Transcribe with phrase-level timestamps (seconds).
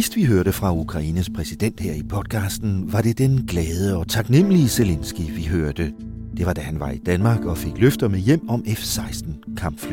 [0.00, 4.68] Sidst vi hørte fra Ukraines præsident her i podcasten, var det den glade og taknemmelige
[4.68, 5.92] Zelensky, vi hørte.
[6.36, 9.92] Det var da han var i Danmark og fik løfter med hjem om F-16 kampfly.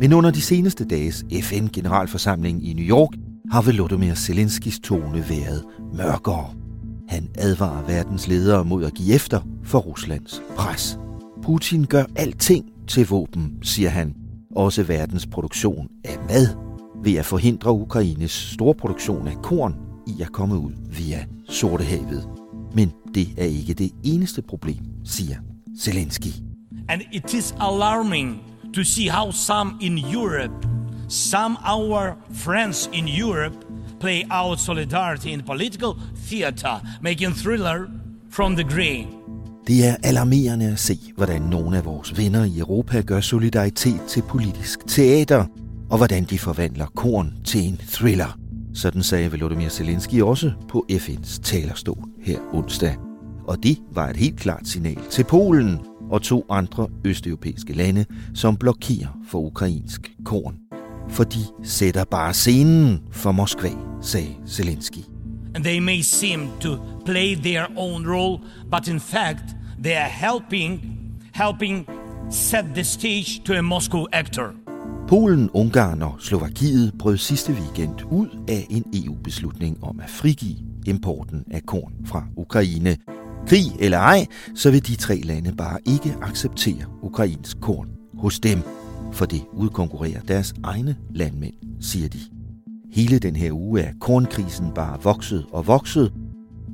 [0.00, 3.08] Men under de seneste dages FN-generalforsamling i New York
[3.50, 6.54] har Volodymyr Zelenskis tone været mørkere.
[7.08, 10.98] Han advarer verdens ledere mod at give efter for Ruslands pres.
[11.42, 14.14] Putin gør alting til våben, siger han.
[14.56, 16.63] Også verdens produktion af mad
[17.04, 19.74] ved at forhindre Ukraines store produktion af korn
[20.06, 22.28] i at komme ud via Sortehavet.
[22.74, 25.36] Men det er ikke det eneste problem, siger
[25.80, 26.32] Zelensky.
[26.88, 28.40] And it is alarming
[28.74, 30.68] to see how some in Europe,
[31.08, 33.56] some our friends in Europe,
[34.00, 35.90] play out solidarity in political
[36.28, 37.86] theater, making thriller
[38.30, 39.06] from the green.
[39.66, 44.22] Det er alarmerende at se, hvordan nogle af vores venner i Europa gør solidaritet til
[44.22, 45.46] politisk teater,
[45.94, 48.38] og hvordan de forvandler korn til en thriller.
[48.74, 52.96] Sådan sagde Volodymyr Zelensky også på FN's talerstol her onsdag.
[53.46, 55.78] Og det var et helt klart signal til Polen
[56.10, 60.56] og to andre østeuropæiske lande, som blokerer for ukrainsk korn.
[61.08, 63.70] For de sætter bare scenen for Moskva,
[64.02, 65.02] sagde Zelensky.
[65.54, 68.38] And they may seem to play their own role,
[68.70, 69.44] but in fact,
[69.82, 70.80] they are helping,
[71.34, 71.86] helping
[72.30, 74.63] set the stage to a Moscow actor.
[75.08, 81.44] Polen, Ungarn og Slovakiet brød sidste weekend ud af en EU-beslutning om at frigive importen
[81.50, 82.96] af korn fra Ukraine.
[83.46, 87.88] Krig eller ej, så vil de tre lande bare ikke acceptere ukrainsk korn
[88.18, 88.58] hos dem,
[89.12, 92.18] for det udkonkurrerer deres egne landmænd, siger de.
[92.92, 96.12] Hele den her uge er kornkrisen bare vokset og vokset.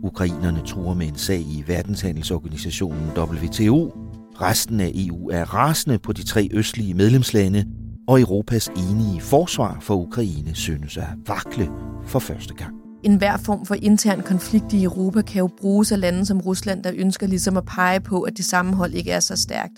[0.03, 3.93] Ukrainerne truer med en sag i verdenshandelsorganisationen WTO.
[4.41, 7.65] Resten af EU er rasende på de tre østlige medlemslande,
[8.11, 11.69] og Europas enige forsvar for Ukraine synes at vakle
[12.07, 12.75] for første gang.
[13.03, 16.83] En hver form for intern konflikt i Europa kan jo bruges af lande som Rusland,
[16.83, 19.73] der ønsker ligesom at pege på, at det sammenhold ikke er så stærkt.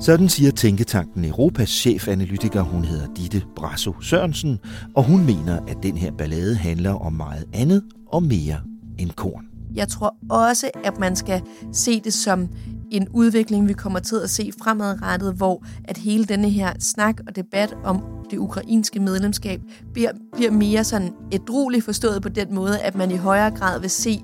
[0.00, 4.58] Sådan siger Tænketanken Europas chefanalytiker, hun hedder Ditte Brasso Sørensen,
[4.94, 8.60] og hun mener, at den her ballade handler om meget andet og mere
[8.98, 9.44] end korn.
[9.74, 11.42] Jeg tror også, at man skal
[11.72, 12.48] se det som
[12.90, 17.36] en udvikling, vi kommer til at se fremadrettet, hvor at hele denne her snak og
[17.36, 19.60] debat om det ukrainske medlemskab
[19.92, 23.90] bliver, bliver mere sådan ædroligt forstået på den måde, at man i højere grad vil
[23.90, 24.20] se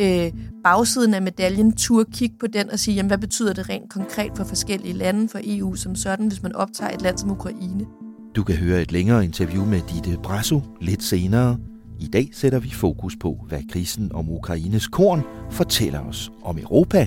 [0.00, 0.32] øh,
[0.64, 4.30] bagsiden af medaljen, tur kigge på den og sige, jamen, hvad betyder det rent konkret
[4.36, 7.86] for forskellige lande, for EU som sådan, hvis man optager et land som Ukraine.
[8.36, 11.58] Du kan høre et længere interview med Ditte Brasso lidt senere.
[12.00, 17.06] I dag sætter vi fokus på, hvad krisen om Ukraines korn fortæller os om Europa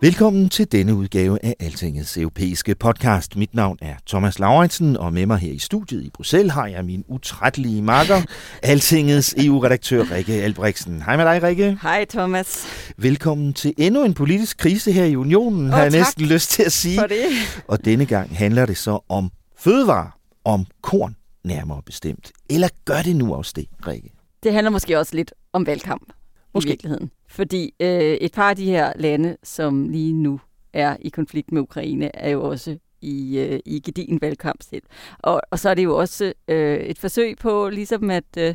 [0.00, 3.36] Velkommen til denne udgave af Altingets europæiske podcast.
[3.36, 6.84] Mit navn er Thomas Lauritsen, og med mig her i studiet i Bruxelles har jeg
[6.84, 8.22] min utrættelige makker,
[8.62, 11.02] Altingets EU-redaktør Rikke Albrechtsen.
[11.02, 11.78] Hej med dig, Rikke.
[11.82, 12.66] Hej, Thomas.
[12.96, 16.62] Velkommen til endnu en politisk krise her i Unionen, oh, har jeg næsten lyst til
[16.62, 16.98] at sige.
[16.98, 17.24] For det.
[17.68, 20.10] Og denne gang handler det så om fødevare,
[20.44, 22.32] om korn nærmere bestemt.
[22.50, 24.10] Eller gør det nu også det, Rikke?
[24.42, 26.12] Det handler måske også lidt om valgkamp
[26.54, 26.68] måske.
[26.68, 27.10] i virkeligheden.
[27.28, 30.40] Fordi øh, et par af de her lande, som lige nu
[30.72, 34.82] er i konflikt med Ukraine, er jo også i, øh, i gedin valgkamp selv.
[35.18, 38.54] Og, og så er det jo også øh, et forsøg på ligesom at øh,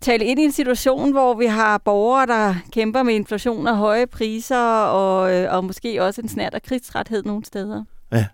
[0.00, 4.06] tale ind i en situation, hvor vi har borgere, der kæmper med inflation og høje
[4.06, 7.84] priser, og, øh, og måske også en snært af krigsrethed nogle steder.
[8.12, 8.26] Ja.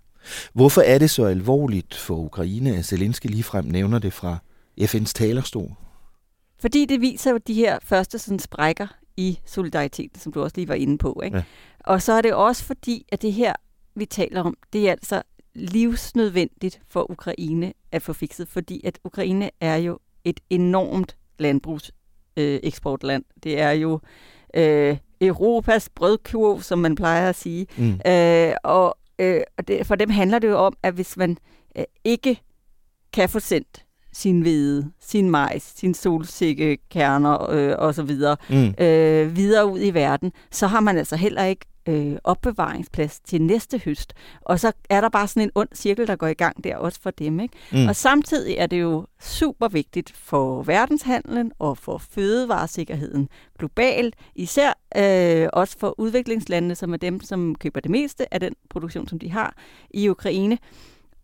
[0.52, 4.38] Hvorfor er det så alvorligt for Ukraine, at Zelensky ligefrem nævner det fra
[4.80, 5.70] FN's talerstol?
[6.60, 8.86] fordi det viser de her første sådan sprækker
[9.18, 11.20] i solidariteten, som du også lige var inde på.
[11.24, 11.36] Ikke?
[11.36, 11.42] Ja.
[11.80, 13.52] Og så er det også fordi, at det her,
[13.94, 15.22] vi taler om, det er altså
[15.54, 23.24] livsnødvendigt for Ukraine at få fikset, fordi at Ukraine er jo et enormt landbrugseksportland.
[23.28, 24.00] Øh, det er jo
[24.54, 27.66] øh, Europas brødkurv, som man plejer at sige.
[27.76, 28.00] Mm.
[28.06, 31.38] Øh, og øh, og det, for dem handler det jo om, at hvis man
[31.78, 32.40] øh, ikke
[33.12, 33.84] kan få sendt
[34.18, 38.84] sin hvede, sin majs, sin solsikkekerner øh, og så videre, Mm.
[38.84, 43.78] øh, videre ud i verden, så har man altså heller ikke øh, opbevaringsplads til næste
[43.84, 44.14] høst.
[44.40, 47.00] Og så er der bare sådan en ond cirkel, der går i gang der også
[47.02, 47.40] for dem.
[47.40, 47.54] Ikke?
[47.72, 47.88] Mm.
[47.88, 53.28] Og samtidig er det jo super vigtigt for verdenshandlen og for fødevaresikkerheden
[53.58, 58.52] globalt, især øh, også for udviklingslandene, som er dem, som køber det meste af den
[58.70, 59.54] produktion, som de har
[59.90, 60.58] i Ukraine.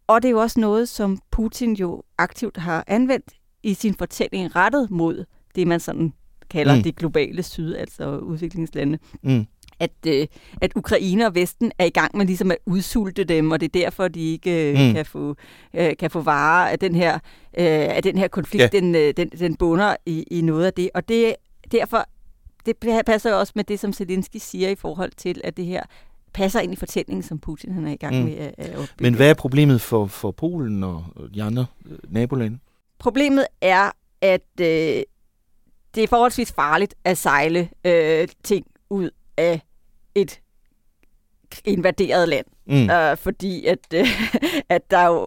[0.07, 4.57] Og det er jo også noget, som Putin jo aktivt har anvendt i sin fortælling
[4.57, 5.25] rettet mod
[5.55, 6.13] det, man sådan
[6.51, 6.83] kalder Mm.
[6.83, 8.99] det globale syd, altså udviklingslande.
[9.23, 9.47] Mm.
[9.79, 10.27] At, øh,
[10.61, 13.81] at Ukraine og Vesten er i gang med ligesom at udsulte dem, og det er
[13.81, 14.95] derfor, de ikke øh, Mm.
[14.95, 15.37] kan, få,
[15.75, 18.63] øh, kan få varer af den her, øh, af den her konflikt.
[18.63, 18.69] Ja.
[18.81, 20.91] Den, øh, den, den bunder i, i noget af det.
[20.95, 21.35] Og det
[21.73, 22.09] derfor
[22.67, 22.77] det
[23.07, 25.83] passer jo også med det, som Zelensky siger i forhold til, at det her
[26.35, 28.25] passer ind i fortællingen, som Putin han er i gang Mm.
[28.25, 28.95] med at, at opbygge.
[29.03, 31.05] Men hvad er problemet for, for Polen og
[31.35, 32.59] de andre øh, nabolande?
[32.99, 33.91] Problemet er,
[34.21, 34.67] at øh,
[35.95, 39.61] det er forholdsvis farligt at sejle øh, ting ud af
[40.15, 40.41] et
[41.65, 42.47] invaderet land.
[42.67, 42.91] Mm.
[42.91, 44.07] Øh, fordi at, øh,
[44.69, 45.27] at der er jo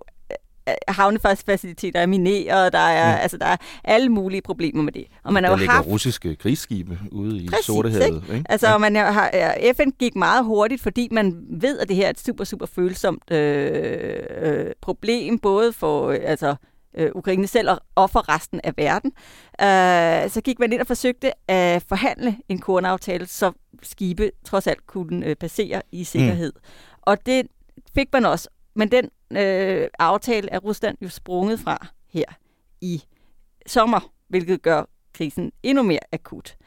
[0.87, 3.17] havnefaciliteter er mineret, der er, Mm.
[3.17, 3.21] mm.
[3.21, 5.05] altså, der er alle mulige problemer med det.
[5.23, 8.23] Og man har der jo ligger haft russiske krigsskibe ude i Præcis, Sortehavet.
[8.33, 8.43] Ikke?
[8.49, 8.77] Altså, ja.
[8.77, 9.31] man har,
[9.77, 13.31] FN gik meget hurtigt, fordi man ved, at det her er et super, super følsomt
[13.31, 16.55] øh, øh, problem, både for øh, altså,
[16.97, 19.11] øh, Ukraine selv og, og for resten af verden.
[19.61, 23.51] Øh, så gik man ind og forsøgte at forhandle en kornaftale, så
[23.83, 26.53] skibe trods alt kunne øh, passere i sikkerhed.
[26.55, 26.61] Mm.
[27.01, 27.47] Og det
[27.95, 28.49] fik man også.
[28.77, 32.25] Men den øh, aftale er Rusland jo sprunget fra her
[32.81, 33.03] i
[33.67, 34.83] sommer, hvilket gør
[35.13, 36.57] krisen endnu mere akut.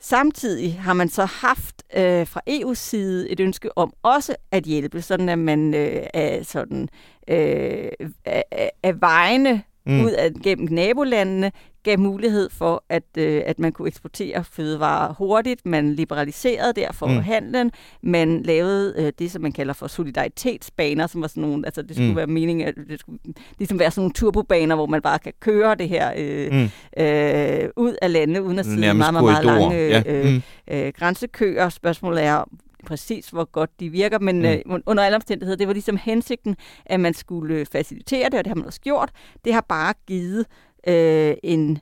[0.00, 5.02] Samtidig har man så haft øh, fra EU's side et ønske om også at hjælpe,
[5.02, 6.88] sådan at man øh, er sådan
[7.28, 7.88] øh,
[8.24, 10.04] af, af vejene Mm.
[10.04, 11.52] ud af, gennem nabolandene
[11.82, 15.66] gav mulighed for, at, øh, at man kunne eksportere fødevarer hurtigt.
[15.66, 17.16] Man liberaliserede derfor Mm.
[17.16, 17.70] handlen.
[18.02, 21.96] Man lavede øh, det, som man kalder for solidaritetsbaner, som var sådan nogle, altså det
[21.96, 22.16] skulle Mm.
[22.16, 23.18] være meningen, at det skulle
[23.58, 27.02] ligesom være sådan nogle turbobaner, hvor man bare kan køre det her øh, Mm.
[27.04, 30.02] øh, ud af landet, uden at sidde Nærmest meget, meget, meget lange Ja.
[30.06, 30.42] øh, Mm.
[30.70, 31.68] øh, grænsekøer.
[31.68, 32.44] Spørgsmålet er
[32.86, 34.44] præcis, hvor godt de virker, men Mm.
[34.44, 36.56] øh, under alle omstændigheder, det var ligesom hensigten,
[36.86, 39.10] at man skulle facilitere det, og det har man også gjort.
[39.44, 40.46] Det har bare givet
[40.86, 41.78] øh, en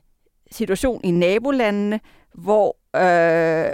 [0.51, 1.99] situation i nabolandene,
[2.33, 3.71] hvor øh,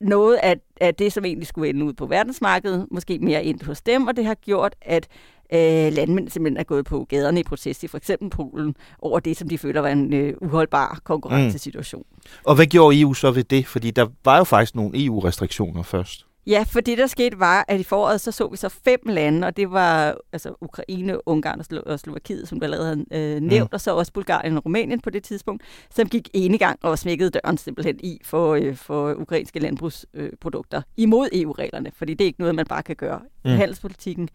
[0.00, 3.82] noget af, af det, som egentlig skulle ende ud på verdensmarkedet, måske mere ind hos
[3.82, 5.08] dem, og det har gjort, at
[5.52, 9.36] øh, landmænd simpelthen er gået på gaderne i protest i for eksempel Polen over det,
[9.36, 12.04] som de føler var en øh, uholdbar konkurrencesituation.
[12.10, 12.22] Mm.
[12.44, 13.66] Og hvad gjorde EU så ved det?
[13.66, 16.26] Fordi der var jo faktisk nogle EU-restriktioner først.
[16.46, 19.46] Ja, for det der skete var, at i foråret så så vi så fem lande,
[19.46, 23.40] og det var altså Ukraine, Ungarn og, Slo- og Slovakiet, som du allerede havde øh,
[23.40, 23.74] nævnt, mm.
[23.74, 27.58] og så også Bulgarien og Rumænien på det tidspunkt, som gik enegang og smækkede døren
[27.58, 32.54] simpelthen i for, øh, for ukrainske landbrugsprodukter øh, imod EU-reglerne, fordi det er ikke noget,
[32.54, 33.20] man bare kan gøre.
[33.44, 33.50] Mm.
[33.50, 34.28] Handelspolitikken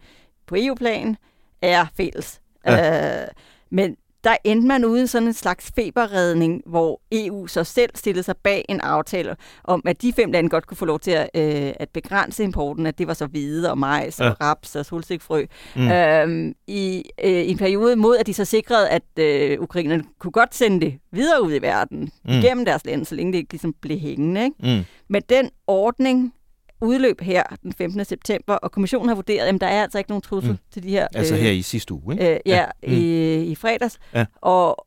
[0.46, 1.16] på EU-plan
[1.62, 2.40] er fælles.
[2.66, 3.22] Ja.
[3.22, 3.28] Øh,
[3.70, 8.36] men der endte man uden sådan en slags feberredning, hvor EU så selv stillede sig
[8.36, 11.72] bag en aftale om, at de fem lande godt kunne få lov til at, øh,
[11.80, 14.24] at begrænse importen, at det var så hvide og majs Ja.
[14.24, 14.30] ja.
[14.30, 15.46] og raps og solsikkefrø,
[15.76, 15.90] Mm.
[15.90, 20.32] øhm, i, øh, i en periode mod, at de så sikrede, at øh, ukrainerne kunne
[20.32, 22.30] godt sende det videre ud i verden, Mm.
[22.30, 24.44] igennem deres lande, så længe det ikke ligesom blev hængende.
[24.44, 24.56] Ikke?
[24.78, 24.84] Mm.
[25.08, 26.34] Men den ordning
[26.80, 28.04] udløb her den 15.
[28.04, 30.52] september, og kommissionen har vurderet, at der er altså ikke nogen trussel Mm.
[30.54, 30.72] mm.
[30.72, 31.08] til de her...
[31.14, 32.24] Altså her i sidste uge, ikke?
[32.34, 32.64] Øh, ja, Ja.
[32.82, 32.96] ja.
[32.96, 33.98] I, i fredags.
[34.14, 34.26] Ja.
[34.40, 34.86] Og,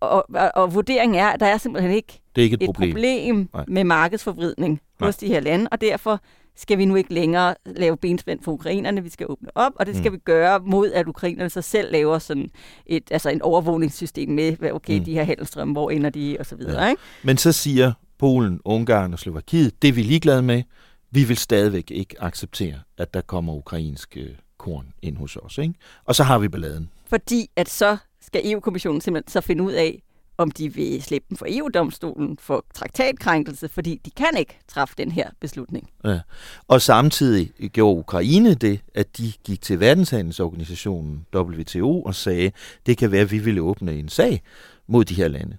[0.00, 2.66] og, og, og vurderingen er, at der er simpelthen ikke Det er ikke et, et
[2.66, 2.90] problem.
[2.92, 3.64] problem Nej.
[3.68, 5.08] med markedsforvridning Nej.
[5.08, 6.20] hos de her lande, og derfor
[6.56, 9.02] skal vi nu ikke længere lave benspænd for ukrainerne.
[9.02, 10.12] Vi skal åbne op, og det skal Mm.
[10.12, 10.14] mm.
[10.14, 12.48] vi gøre mod, at ukrainerne sig selv laver sådan
[12.86, 14.98] et, altså en overvågningssystem med, okay, Mm.
[14.98, 15.04] mm.
[15.04, 16.82] de her handelsstrømme, hvor ender de, og så videre.
[16.84, 16.90] Ja.
[16.90, 17.02] Ikke?
[17.22, 20.62] Men så siger Polen, Ungarn og Slovakiet, det er vi ligeglade med.
[21.10, 25.58] Vi vil stadigvæk ikke acceptere, at der kommer ukrainsk øh, korn ind hos os.
[25.58, 25.74] Ikke?
[26.04, 26.90] Og så har vi balladen.
[27.06, 30.02] Fordi at så skal EU-kommissionen simpelthen så finde ud af,
[30.38, 35.10] om de vil slippe dem for EU-domstolen for traktatkrænkelse, fordi de kan ikke træffe den
[35.10, 35.90] her beslutning.
[36.04, 36.20] Ja.
[36.68, 42.52] Og samtidig gjorde Ukraine det, at de gik til verdenshandelsorganisationen WTO og sagde,
[42.86, 44.42] det kan være, at vi vil åbne en sag
[44.86, 45.56] mod de her lande.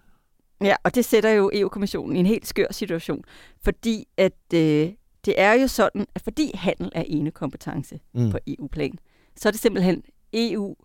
[0.62, 3.24] Ja, og det sætter jo EU-kommissionen i en helt skør situation,
[3.64, 4.90] fordi at øh,
[5.26, 8.32] det er jo sådan, at fordi handel er ene kompetence mm.
[8.32, 9.00] på EU-plan,
[9.36, 10.76] så er det simpelthen EU,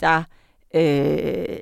[0.00, 0.22] der
[0.74, 1.58] øh,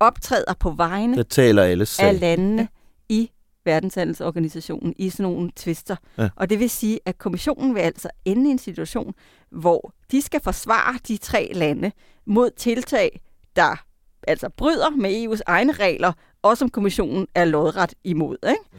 [0.00, 2.68] optræder på vegne der taler alle af landene
[3.08, 3.30] i
[3.64, 5.96] verdenshandelsorganisationen i sådan nogle tvister.
[6.18, 6.28] Ja.
[6.36, 9.14] Og det vil sige, at kommissionen vil altså ende i en situation,
[9.50, 11.92] hvor de skal forsvare de tre lande
[12.26, 13.20] mod tiltag,
[13.56, 13.84] der
[14.28, 18.36] altså bryder med EU's egne regler, og som kommissionen er lodret imod.
[18.48, 18.60] Ikke?
[18.72, 18.78] Ja.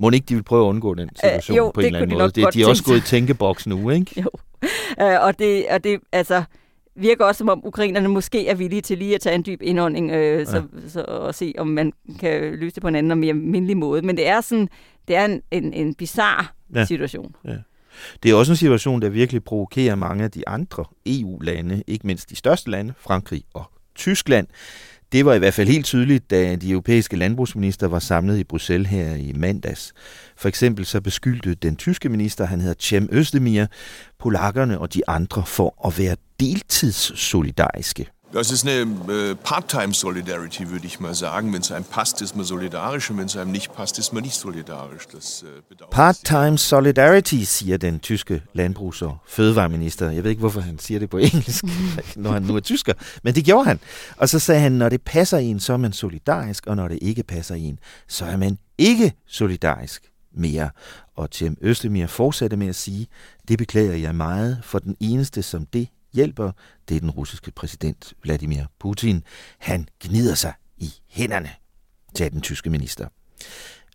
[0.00, 2.18] Må ikke de vil prøve at undgå den situation øh, jo, på en eller anden
[2.18, 2.30] måde?
[2.30, 4.12] Det, de er også gået i tænkeboks nu, ikke?
[4.22, 4.28] Jo.
[5.00, 6.42] Øh, og, det, og det, altså,
[6.96, 10.10] virker også, som om ukrainerne måske er villige til lige at tage en dyb indånding
[10.10, 10.88] øh, så, ja.
[10.88, 14.02] så, og se, om man kan løse det på en anden og mere mindelig måde.
[14.02, 14.68] Men det er sådan,
[15.08, 16.84] det er en, en, en bizarre ja.
[16.84, 17.34] situation.
[17.44, 17.56] Ja.
[18.22, 22.30] Det er også en situation, der virkelig provokerer mange af de andre EU-lande, ikke mindst
[22.30, 23.64] de største lande, Frankrig og
[23.94, 24.46] Tyskland.
[25.12, 28.90] Det var i hvert fald helt tydeligt, da de europæiske landbrugsminister var samlet i Bruxelles
[28.90, 29.92] her i mandags.
[30.36, 33.66] For eksempel så beskyldte den tyske minister, han hedder Cem Özdemir,
[34.18, 38.06] polakkerne og de andre for at være deltidssolidariske.
[38.32, 38.82] Das ist eine
[39.12, 41.52] äh, Part-Time-Solidarity, würde ich mal sagen.
[41.52, 44.22] Wenn es einem passt, ist man solidarisch, und wenn es einem nicht passt, ist man
[44.22, 45.08] nicht solidarisch.
[45.12, 50.10] Das, äh, Part-Time Solidarity, siger den tyske landbrugs- og fødevareminister.
[50.10, 51.64] Jeg ved ikke, hvorfor han siger det på engelsk,
[52.16, 53.80] når han nu er tysker, men det gjorde han.
[54.16, 56.98] Og så sagde han, når det passer en, så er man solidarisk, og når det
[57.02, 60.02] ikke passer en, så er man ikke solidarisk
[60.34, 60.70] mere.
[61.16, 63.06] Og Tim Østemir fortsatte med at sige,
[63.48, 66.52] det beklager jeg meget, for den eneste, som det hjælper,
[66.88, 69.24] det er den russiske præsident Vladimir Putin.
[69.58, 71.50] Han gnider sig i hænderne,
[72.14, 73.06] til den tyske minister.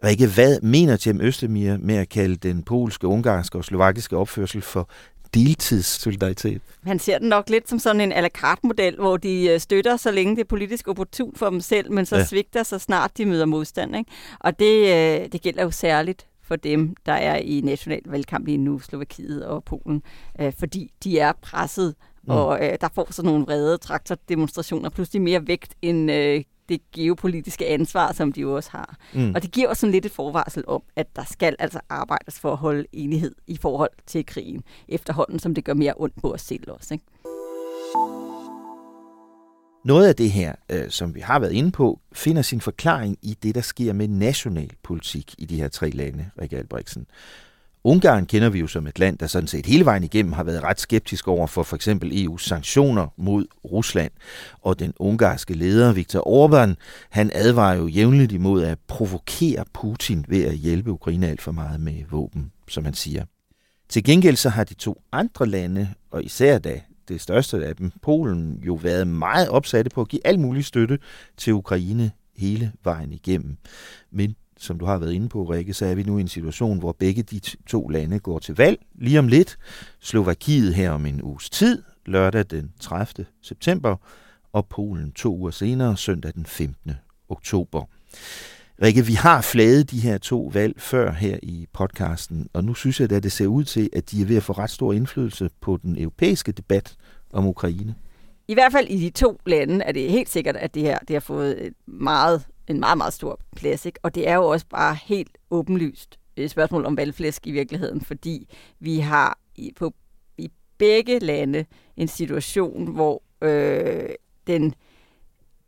[0.04, 4.90] Rikke, hvad mener Tim Østemir med at kalde den polske, ungarske og slovakiske opførsel for
[5.34, 6.62] deltidssolidaritet?
[6.84, 9.60] Han ser den nok lidt som sådan en à la carte model, hvor de øh,
[9.60, 12.26] støtter, så længe det er politisk opportun for dem selv, men så ja.
[12.26, 13.96] svigter, så snart de møder modstand.
[13.96, 14.12] Ikke?
[14.40, 18.58] Og det, øh, det gælder jo særligt for dem, der er i national valgkamp lige
[18.58, 20.04] nu, Slovakiet og Polen,
[20.42, 22.30] øh, fordi de er presset, mm.
[22.30, 27.68] og øh, der får sådan nogle vrede traktordemonstrationer pludselig mere vægt end øh, det geopolitiske
[27.68, 28.98] ansvar, som de jo også har.
[29.14, 29.32] Mm.
[29.36, 32.52] Og det giver også sådan lidt et forvarsel om, at der skal altså arbejdes for
[32.52, 36.42] at holde enighed i forhold til krigen, efterhånden som det gør mere ondt på os
[36.42, 36.94] selv også.
[36.94, 37.06] Ikke?
[39.86, 43.38] Noget af det her, øh, som vi har været inde på, finder sin forklaring i
[43.44, 47.06] det, der sker med national politik i de her tre lande, Rikke Albrechtsen.
[47.84, 50.64] Ungarn kender vi jo som et land, der sådan set hele vejen igennem har været
[50.64, 54.12] ret skeptisk over for for eksempel EU's sanktioner mod Rusland.
[54.62, 56.74] Og den ungarske leder, Viktor Orbán,
[57.10, 61.80] han advarer jo jævnligt imod at provokere Putin ved at hjælpe Ukraine alt for meget
[61.80, 63.26] med våben, som han siger.
[63.90, 67.92] Til gengæld så har de to andre lande, og især da det største af dem,
[68.02, 71.00] Polen, jo været meget opsatte på at give al mulig støtte
[71.38, 73.58] til Ukraine hele vejen igennem.
[74.12, 76.80] Men som du har været inde på, Rikke, så er vi nu i en situation,
[76.80, 79.58] hvor begge de to lande går til valg lige om lidt.
[80.00, 83.26] Slovakiet her om en uges tid, lørdag den 30.
[83.42, 83.96] september,
[84.54, 86.92] og Polen to uger senere, søndag den 15.
[87.30, 87.84] oktober.
[88.82, 93.00] Rikke, vi har flaget de her to valg før her i podcasten, og nu synes
[93.00, 95.50] jeg, at det ser ud til, at de er ved at få ret stor indflydelse
[95.62, 96.96] på den europæiske debat
[97.34, 97.96] om Ukraine.
[98.48, 101.14] I hvert fald i de to lande er det helt sikkert, at det her det
[101.14, 103.86] har fået et meget, en meget, meget stor plads.
[103.86, 104.00] Ikke?
[104.04, 108.48] Og det er jo også bare helt åbenlyst et spørgsmål om valgflæsk i virkeligheden, fordi
[108.80, 109.94] vi har i, på,
[110.38, 111.66] i begge lande
[111.98, 114.10] en situation, hvor øh,
[114.48, 114.76] den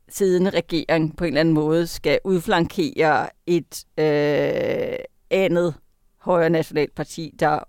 [0.09, 4.97] siddende regering på en eller anden måde skal udflankere et øh,
[5.29, 5.73] andet
[6.17, 7.59] højre nationalt parti, der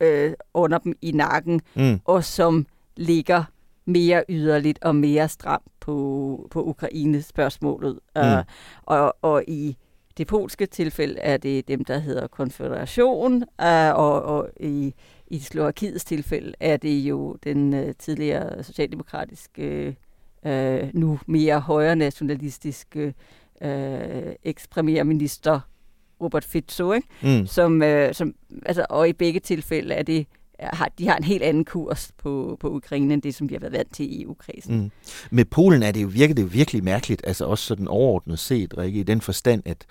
[0.00, 2.00] øh, under dem i nakken, mm.
[2.04, 3.44] og som ligger
[3.84, 7.98] mere yderligt og mere stramt på, på Ukraine-spørgsmålet.
[8.16, 8.22] Mm.
[8.22, 8.44] Uh,
[8.82, 9.76] og, og i
[10.18, 14.94] det polske tilfælde er det dem, der hedder konfederation, uh, og, og i,
[15.26, 19.96] i Slovakiets tilfælde er det jo den uh, tidligere socialdemokratiske
[20.46, 23.14] øh, nu mere højre nationalistiske
[23.62, 25.60] øh, eks-premierminister
[26.20, 27.08] Robert Fico, ikke?
[27.22, 27.46] Mm.
[27.46, 28.34] Som, øh, som,
[28.66, 30.26] altså, og i begge tilfælde er det
[30.62, 33.60] har, de har en helt anden kurs på, på Ukraine, end det, som vi har
[33.60, 34.76] været vant til i EU-kredsen.
[34.76, 34.90] Mm.
[35.30, 38.78] Med Polen er det jo virkelig, det jo virkelig mærkeligt, altså også sådan overordnet set,
[38.78, 39.86] Rikke, i den forstand, at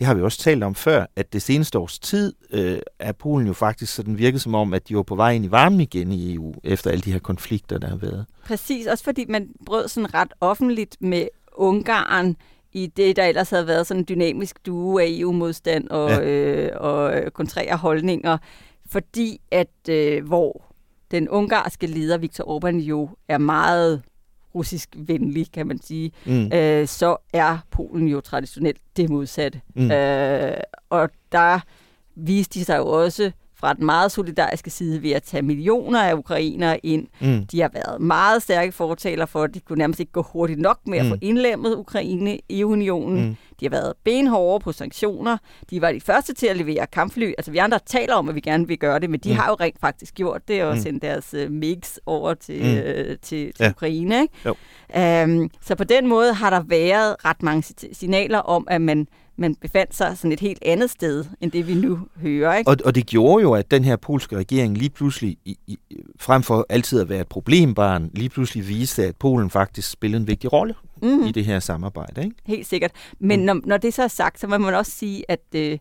[0.00, 3.46] det har vi også talt om før, at det seneste års tid øh, er Polen
[3.46, 6.12] jo faktisk sådan virket som om, at de var på vej ind i varmen igen
[6.12, 8.26] i EU, efter alle de her konflikter, der har været.
[8.44, 12.36] Præcis, også fordi man brød sådan ret offentligt med Ungarn
[12.72, 16.22] i det, der ellers havde været sådan en dynamisk duo af EU-modstand og, ja.
[16.22, 18.38] øh, og kontrære holdninger,
[18.90, 20.74] fordi at øh, hvor
[21.10, 24.02] den ungarske leder Viktor Orbán jo er meget
[24.54, 26.52] russisk venlig, kan man sige, Mm.
[26.52, 29.60] øh, så er Polen jo traditionelt det modsatte.
[29.74, 29.90] Mm.
[29.90, 30.56] Øh,
[30.90, 31.60] og der
[32.16, 33.30] viste de sig jo også
[33.60, 37.06] fra den meget solidariske side ved at tage millioner af ukrainere ind.
[37.20, 37.46] Mm.
[37.46, 40.78] De har været meget stærke fortaler for, at det kunne nærmest ikke gå hurtigt nok
[40.86, 41.10] med at Mm.
[41.10, 43.24] få indlemmet Ukraine i unionen.
[43.28, 43.36] Mm.
[43.60, 45.36] De har været benhårde på sanktioner.
[45.70, 47.32] De var de første til at levere kampfly.
[47.38, 49.34] Altså vi andre taler om, at vi gerne vil gøre det, men de Mm.
[49.36, 50.80] har jo rent faktisk gjort det og Mm.
[50.80, 52.68] sendt deres uh, mix over til, Mm.
[52.74, 53.70] øh, til, til Ja.
[53.70, 54.20] Ukraine.
[54.22, 54.34] Ikke?
[54.46, 54.54] Jo.
[55.24, 59.08] Um, så på den måde har der været ret mange si- signaler om, at man,
[59.40, 62.56] man befandt sig sådan et helt andet sted, end det vi nu hører.
[62.56, 62.70] Ikke?
[62.70, 65.78] Og, og det gjorde jo, at den her polske regering lige pludselig, i, i,
[66.20, 70.26] frem for altid at være et problembarn, lige pludselig viste, at Polen faktisk spillede en
[70.26, 71.22] vigtig rolle mm.
[71.22, 72.24] i det her samarbejde.
[72.24, 72.36] Ikke?
[72.46, 72.90] Helt sikkert.
[73.18, 73.46] Men mm.
[73.46, 75.78] når, når det så er sagt, så må man også sige, at øh,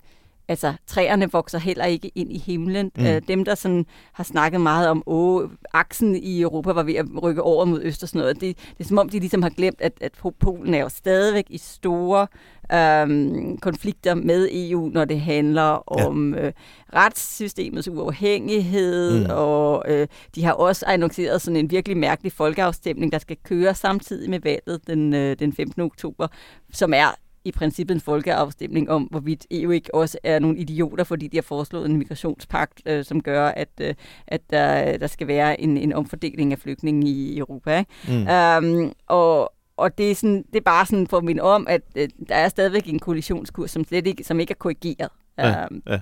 [0.50, 2.92] altså, træerne vokser heller ikke ind i himlen.
[2.98, 3.06] Mm.
[3.06, 7.06] Øh, dem, der sådan har snakket meget om, at aksen i Europa var ved at
[7.24, 9.50] rykke over mod øst og sådan noget, det, det er som om, de ligesom har
[9.50, 12.28] glemt, at, at Polen er jo stadigvæk i store
[12.74, 16.08] øhm, konflikter med EU, når det handler Ja.
[16.08, 16.54] om øh,
[16.94, 19.30] retssystemets uafhængighed, mm.
[19.30, 24.30] og øh, de har også annonceret sådan en virkelig mærkelig folkeafstemning, der skal køre samtidig
[24.30, 25.82] med valget den, øh, den 15.
[25.82, 26.28] oktober,
[26.74, 27.16] som er
[27.50, 31.42] i princippet en folkeafstemning om, hvorvidt EU ikke også er nogle idioter, fordi de har
[31.42, 33.96] foreslået en migrationspagt, øh, som gør, at, øh,
[34.28, 37.78] at der, der skal være en, en omfordeling af flygtninge i Europa.
[37.80, 38.62] Ikke?
[38.62, 38.84] Mm.
[38.86, 42.10] Um, og, og det er, sådan, det er bare sådan for minde om, at øh,
[42.30, 45.10] der er stadigvæk en koalitionskurs, som slet ikke, som ikke er korrigeret.
[45.38, 46.00] Ja, Øhm, ja.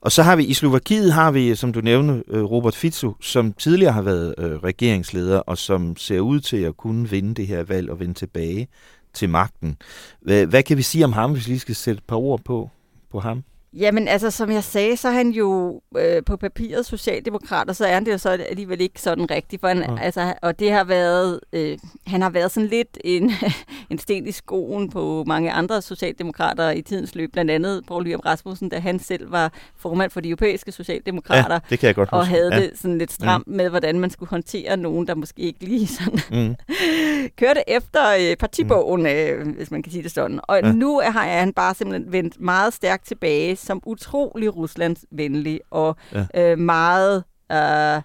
[0.00, 3.52] Og så har vi i Slovakiet, har vi, som du nævnte, øh, Robert Fico, som
[3.52, 7.62] tidligere har været øh, regeringsleder, og som ser ud til at kunne vinde det her
[7.62, 8.68] valg og vende tilbage
[9.14, 9.76] til magten.
[10.20, 12.40] Hvad, hvad kan vi sige om ham, hvis vi lige skal sætte et par ord
[12.44, 12.70] på,
[13.10, 13.44] på ham?
[13.78, 17.86] Jamen, altså, som jeg sagde, så er han jo øh, på papiret socialdemokrat, og så
[17.86, 19.60] er han det jo så alligevel ikke sådan rigtigt.
[19.60, 19.96] For han, Ja.
[20.02, 23.32] altså, og det har været, øh, han har været sådan lidt en,
[23.90, 28.26] en sten i skoen på mange andre socialdemokrater i tidens løb, blandt andet Poul Lyrup
[28.26, 31.54] Rasmussen, da han selv var formand for de europæiske socialdemokrater.
[31.54, 32.30] Ja, det kan jeg godt Og huske.
[32.30, 32.60] havde Ja.
[32.60, 33.56] det sådan lidt stramt mm.
[33.56, 36.56] med, hvordan man skulle håndtere nogen, der måske ikke lige sådan Mm.
[37.40, 40.40] kørte efter øh, partibogen, øh, hvis man kan sige det sådan.
[40.42, 40.72] Og Ja.
[40.72, 46.52] nu er han bare simpelthen vendt meget stærkt tilbage som utrolig Ruslandsvenlig og Ja.
[46.52, 48.02] øh, meget øh,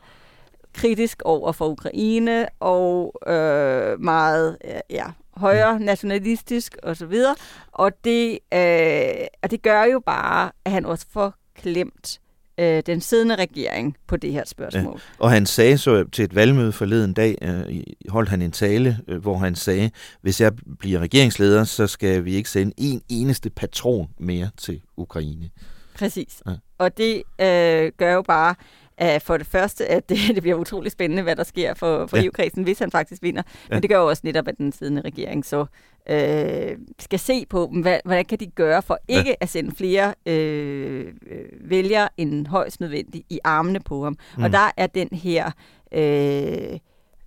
[0.74, 5.06] kritisk over for Ukraine og øh, meget øh, ja,
[5.38, 7.36] højre nationalistisk og så videre.
[7.72, 12.20] Og det, øh, og det gør jo bare, at han også får klemt
[12.58, 15.02] øh, den siddende regering på det her spørgsmål.
[15.20, 15.24] Ja.
[15.24, 19.22] Og han sagde så til et valgmøde forleden dag, øh, holdt han en tale, øh,
[19.22, 19.92] hvor han sagde,
[20.22, 25.50] hvis jeg bliver regeringsleder, så skal vi ikke sende en eneste patron mere til Ukraine.
[25.96, 26.42] Præcis.
[26.48, 26.52] Ja.
[26.78, 28.56] Og det øh, gør jo bare,
[28.98, 32.18] at for det første, at det, det bliver utrolig spændende, hvad der sker for, for
[32.18, 32.22] Ja.
[32.22, 32.26] ja.
[32.28, 33.42] EU-kredsen, hvis han faktisk vinder.
[33.70, 33.76] Ja.
[33.76, 35.66] Men det gør jo også netop, at den siddende regering så
[36.10, 39.18] øh, skal se på, hvad, hvordan kan de gøre for Ja.
[39.18, 41.14] ikke at sende flere øh,
[41.62, 44.18] vælgere end højst nødvendigt i armene på ham.
[44.38, 44.44] Mm.
[44.44, 45.52] Og der er den her
[45.92, 46.80] øh,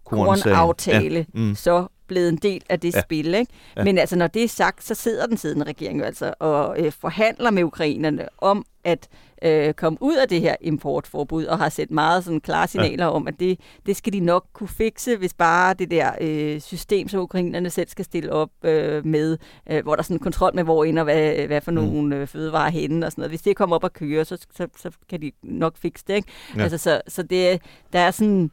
[0.05, 1.25] kornaftale Ja.
[1.41, 1.55] Mm.
[1.55, 2.99] så blevet en del af det Ja.
[2.99, 3.03] ja.
[3.03, 3.35] spil.
[3.35, 3.53] Ikke?
[3.77, 3.85] Ja.
[3.85, 6.93] Men altså, når det er sagt, så sidder den siddende regering jo altså og øh,
[6.93, 9.09] forhandler med ukrainerne om at
[9.42, 13.11] øh, komme ud af det her importforbud, og har sendt meget sådan klare signaler ja.
[13.11, 17.09] om, at det, det skal de nok kunne fikse, hvis bare det der øh, system,
[17.09, 19.38] som ukrainerne selv skal stille op øh, med,
[19.70, 21.74] øh, hvor der er sådan kontrol med, hvor ind og hvad, hvad for Mm.
[21.74, 23.31] nogle øh, fødevarer er henne og sådan noget.
[23.31, 26.14] Hvis det kommer op at køre, så, så, så kan de nok fikse det.
[26.14, 26.29] Ikke?
[26.57, 26.62] Ja.
[26.62, 28.51] Altså, så, så det, der er sådan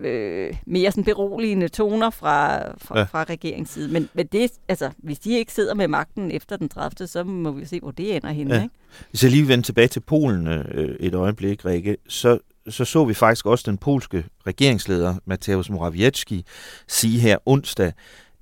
[0.00, 3.04] øh, mere sådan beroligende toner fra, fra, Ja.
[3.04, 3.92] fra regeringens side.
[3.92, 7.50] Men, men det, altså, hvis de ikke sidder med magten efter den 30., så må
[7.52, 8.54] vi se, hvor det ender henne.
[8.54, 8.62] Ja.
[8.62, 8.74] Ikke?
[9.10, 13.14] Hvis jeg lige vender tilbage til Polen øh, et øjeblik, Rikke, så, så så vi
[13.14, 16.44] faktisk også den polske regeringsleder, Mateusz Morawiecki,
[16.88, 17.92] sige her onsdag,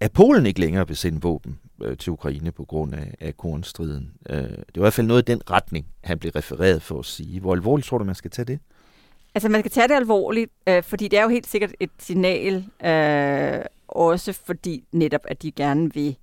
[0.00, 4.10] at Polen ikke længere vil sende våben øh, til Ukraine på grund af, af kornstriden.
[4.30, 7.04] Øh, det var i hvert fald noget i den retning, han blev refereret for at
[7.04, 7.40] sige.
[7.40, 8.58] Hvor alvorligt tror du, man skal tage det?
[9.34, 12.64] Altså, man skal tage det alvorligt, øh, fordi det er jo helt sikkert et signal,
[12.84, 16.16] øh, også fordi netop, at de gerne vil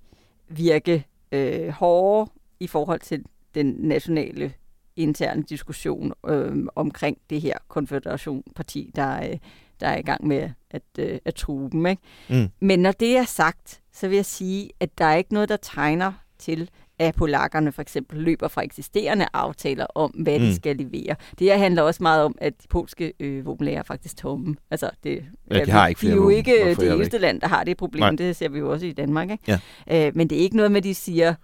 [0.48, 2.28] virke øh, hårdere
[2.60, 4.52] i forhold til den nationale
[4.96, 9.38] interne diskussion øh, omkring det her konfederation-parti, der, øh,
[9.80, 11.86] der er i gang med at, øh, at true dem.
[11.86, 12.02] Ikke?
[12.28, 12.48] Mm.
[12.60, 15.56] Men når det er sagt, så vil jeg sige, at der er ikke noget, der
[15.56, 20.44] tegner til, at polakkerne for eksempel løber fra eksisterende aftaler om, hvad mm.
[20.44, 21.16] De skal levere.
[21.38, 24.56] Det her handler også meget om, at de polske øh, våbenlager er faktisk tomme.
[24.70, 27.40] Altså, det, Ja, de har ikke de er flere jo ikke Hvorfor det eneste land,
[27.40, 28.00] der har det problem.
[28.00, 28.10] Nej.
[28.10, 29.30] Det ser vi jo også i Danmark.
[29.30, 29.58] Ikke?
[29.88, 30.06] Ja.
[30.06, 31.34] Øh, men det er ikke noget med, at de siger,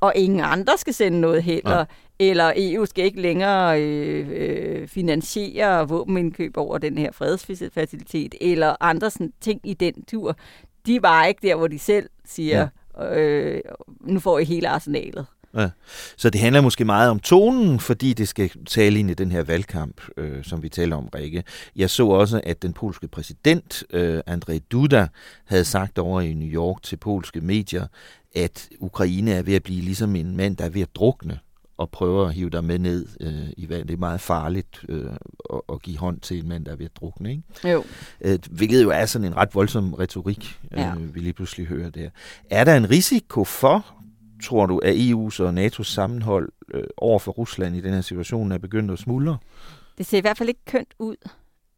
[0.00, 1.86] og ingen andre skal sende noget heller, Nej.
[2.18, 9.10] eller EU skal ikke længere øh, øh, finansiere våbenindkøb over den her fredsfacilitet, eller andre
[9.10, 10.36] sådan ting i den tur.
[10.86, 12.68] de var ikke der, hvor de selv siger, ja
[13.02, 13.60] øh,
[14.00, 15.26] nu får I hele arsenalet.
[15.56, 15.68] Ja.
[16.16, 19.42] Så det handler måske meget om tonen, fordi det skal tale ind i den her
[19.42, 21.44] valgkamp, øh, som vi taler om, Rikke.
[21.76, 25.08] Jeg så også, at den polske præsident, øh, Andrzej Duda,
[25.44, 27.86] havde sagt over i New York til polske medier,
[28.34, 31.38] at Ukraine er ved at blive ligesom en mand, der er ved at drukne
[31.76, 33.88] og prøver at hive dig med ned øh, i vand.
[33.88, 35.10] Det er meget farligt øh,
[35.52, 37.30] at, at give hånd til en mand, der er ved at drukne.
[37.30, 37.70] Ikke?
[37.70, 37.84] Jo.
[38.20, 40.94] Øh, hvilket jo er sådan en ret voldsom retorik, øh, ja.
[40.98, 42.10] vi lige pludselig hører der.
[42.50, 43.86] Er der en risiko for,
[44.44, 48.52] tror du, at EU's og NATO's sammenhold øh, over for Rusland i den her situation
[48.52, 49.38] er begyndt at smuldre?
[49.98, 51.16] Det ser i hvert fald ikke kønt ud.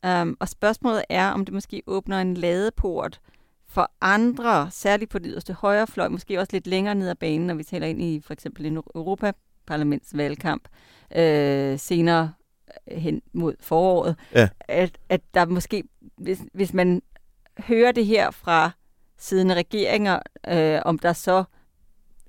[0.06, 3.20] Um, og spørgsmålet er, om det måske åbner en ladeport
[3.68, 7.54] for andre, særligt på det yderste højrefløj, måske også lidt længere ned ad banen, når
[7.54, 8.78] vi taler ind i for eksempel en
[9.66, 10.68] Europaparlamentsvalgkamp
[11.16, 12.32] øh, senere
[12.88, 14.48] hen mod foråret, ja.
[14.60, 15.82] at, at der måske,
[16.16, 17.02] hvis, hvis man
[17.58, 18.70] hører det her fra
[19.18, 21.44] siddende regeringer, øh, om der så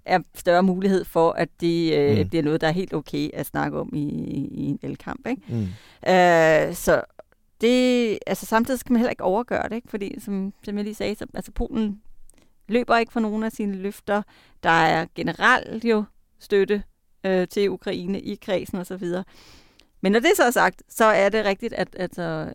[0.06, 2.30] er større mulighed for, at det øh, mm.
[2.30, 4.08] bliver noget, der er helt okay at snakke om i,
[4.52, 5.28] i en elkamp.
[5.28, 5.42] Ikke?
[5.48, 5.62] Mm.
[6.12, 7.02] Øh, så
[7.62, 9.90] det, altså samtidig skal man heller ikke overgøre det, ikke?
[9.90, 12.02] fordi som, som jeg lige sagde, så, altså Polen
[12.68, 14.22] løber ikke for nogen af sine løfter.
[14.64, 16.04] Der er generelt jo
[16.40, 16.84] støtte
[17.28, 19.04] øh, til Ukraine i kredsen osv.
[20.02, 22.48] Men når det så er sagt, så er det rigtigt, at, at, øh,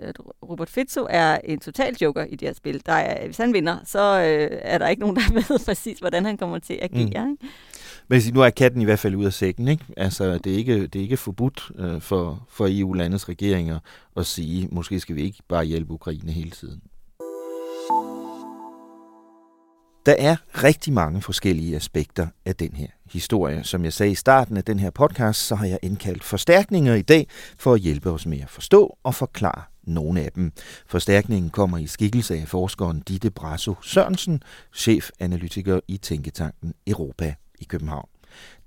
[0.00, 2.82] at Robert Fitzo er en total joker i det her spil.
[2.86, 6.24] Der er, hvis han vinder, så øh, er der ikke nogen, der ved præcis, hvordan
[6.24, 7.26] han kommer til at agere.
[7.26, 7.30] Mm.
[7.30, 7.54] Ikke?
[8.08, 9.68] Men nu er katten i hvert fald ud af sækken.
[9.68, 9.84] Ikke?
[9.96, 13.78] Altså, det, er ikke, det er ikke forbudt øh, for, for EU-landets regeringer
[14.16, 16.82] at sige, måske skal vi ikke bare hjælpe Ukraine hele tiden.
[20.06, 23.64] Der er rigtig mange forskellige aspekter af den her historie.
[23.64, 27.02] Som jeg sagde i starten af den her podcast, så har jeg indkaldt forstærkninger i
[27.02, 27.26] dag
[27.58, 30.52] for at hjælpe os med at forstå og forklare nogle af dem.
[30.86, 34.42] Forstærkningen kommer i skikkelse af forskeren Ditte Brasso Sørensen,
[34.74, 38.08] chefanalytiker i Tænketanken Europa i København.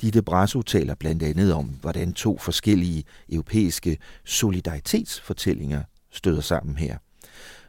[0.01, 6.97] Ditte Brasso taler blandt andet om, hvordan to forskellige europæiske solidaritetsfortællinger støder sammen her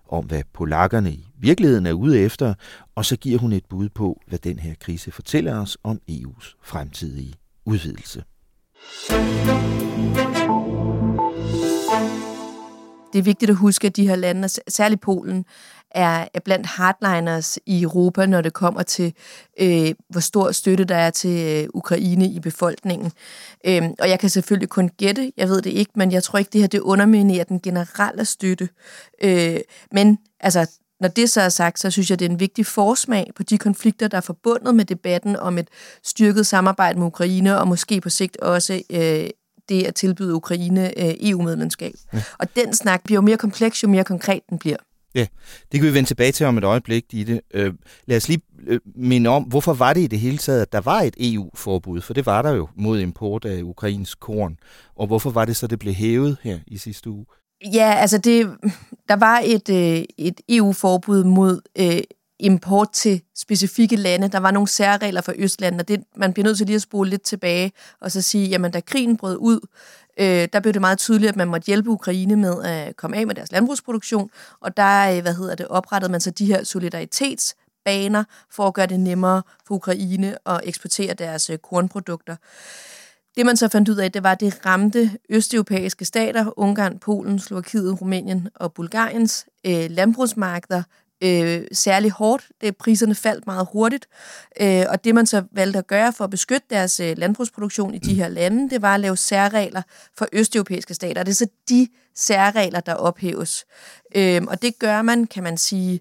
[0.08, 2.54] om, hvad polakkerne i virkeligheden er ude efter,
[2.94, 6.56] og så giver hun et bud på, hvad den her krise fortæller os om EU's
[6.62, 8.24] fremtidige udvidelse.
[13.12, 15.44] Det er vigtigt at huske, at de her lande, særligt Polen,
[15.96, 19.14] er, er blandt hardliners i Europa, når det kommer til,
[19.60, 23.12] øh, hvor stor støtte der er til øh, Ukraine i befolkningen.
[23.66, 26.50] Øh, og jeg kan selvfølgelig kun gætte, jeg ved det ikke, men jeg tror ikke,
[26.52, 28.68] det her det underminerer den generelle støtte.
[29.22, 29.56] Øh,
[29.92, 33.30] men altså, når det så er sagt, så synes jeg, det er en vigtig forsmag
[33.36, 35.68] på de konflikter, der er forbundet med debatten om et
[36.04, 39.30] styrket samarbejde med Ukraine, og måske på sigt også øh,
[39.68, 41.92] det at tilbyde Ukraine øh, EU-medlemskab.
[42.12, 42.22] Ja.
[42.38, 44.76] Og den snak bliver jo mere kompleks, jo mere konkret den bliver.
[45.16, 45.26] Ja,
[45.72, 47.40] det kan vi vende tilbage til om et øjeblik, Ditte.
[47.54, 47.74] Øh,
[48.06, 50.80] lad os lige øh, minde om, hvorfor var det i det hele taget, at der
[50.80, 52.00] var et EU-forbud?
[52.00, 54.56] For det var der jo mod import af ukrainsk korn.
[54.96, 57.26] Og hvorfor var det så, det blev hævet her i sidste uge?
[57.72, 58.50] Ja, altså det,
[59.08, 62.00] der var et, øh, et EU-forbud mod øh,
[62.40, 64.28] import til specifikke lande.
[64.28, 67.10] Der var nogle særregler for Østland, og det, man bliver nødt til lige at spole
[67.10, 69.60] lidt tilbage og så sige, jamen da krigen brød ud,
[70.20, 73.26] øh, der blev det meget tydeligt, at man måtte hjælpe Ukraine med at komme af
[73.26, 78.24] med deres landbrugsproduktion, og der øh, hvad hedder det, oprettede man så de her solidaritetsbaner
[78.50, 82.36] for at gøre det nemmere for Ukraine at eksportere deres øh, kornprodukter.
[83.36, 87.38] Det man så fandt ud af, det var, at det ramte østeuropæiske stater, Ungarn, Polen,
[87.38, 90.82] Slovakiet, Rumænien og Bulgariens øh, landbrugsmarkeder
[91.22, 92.48] øh, særlig hårdt.
[92.60, 94.08] Det, priserne faldt meget hurtigt.
[94.60, 97.98] Øh, og det man så valgte at gøre for at beskytte deres øh, landbrugsproduktion i
[97.98, 99.82] de her lande, det var at lave særregler
[100.18, 101.20] for østeuropæiske stater.
[101.20, 103.64] Og det er så de særregler, der ophæves.
[104.14, 106.00] Øh, og det gør man, kan man sige,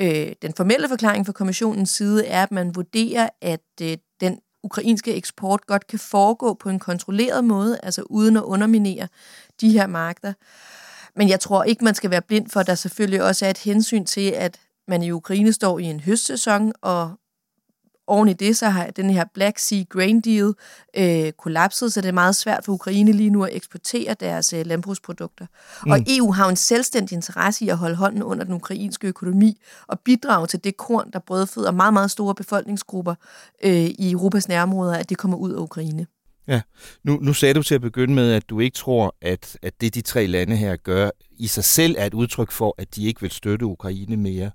[0.00, 5.14] øh, den formelle forklaring fra kommissionens side er, at man vurderer, at øh, den ukrainske
[5.14, 9.08] eksport godt kan foregå på en kontrolleret måde, altså uden at underminere
[9.60, 10.32] de her markeder.
[11.16, 13.58] Men jeg tror ikke, man skal være blind for, at der selvfølgelig også er et
[13.58, 17.20] hensyn til, at man i Ukraine står i en høstsæson, og
[18.10, 20.52] oven i det, så har den her Black Sea Grain Deal
[20.96, 24.66] øh, kollapset, så det er meget svært for Ukraine lige nu at eksportere deres øh,
[24.66, 25.46] landbrugsprodukter.
[25.84, 25.90] Mm.
[25.90, 30.00] Og EU har en selvstændig interesse i at holde hånden under den ukrainske økonomi og
[30.00, 33.14] bidrage til det korn, der brødføder meget, meget store befolkningsgrupper
[33.64, 36.06] øh, i Europas nærområder, at det kommer ud af Ukraine.
[36.50, 36.60] Ja,
[37.04, 39.94] nu, nu sagde du til at begynde med, at du ikke tror, at, at det
[39.94, 43.20] de tre lande her gør i sig selv er et udtryk for, at de ikke
[43.20, 44.50] vil støtte Ukraine mere.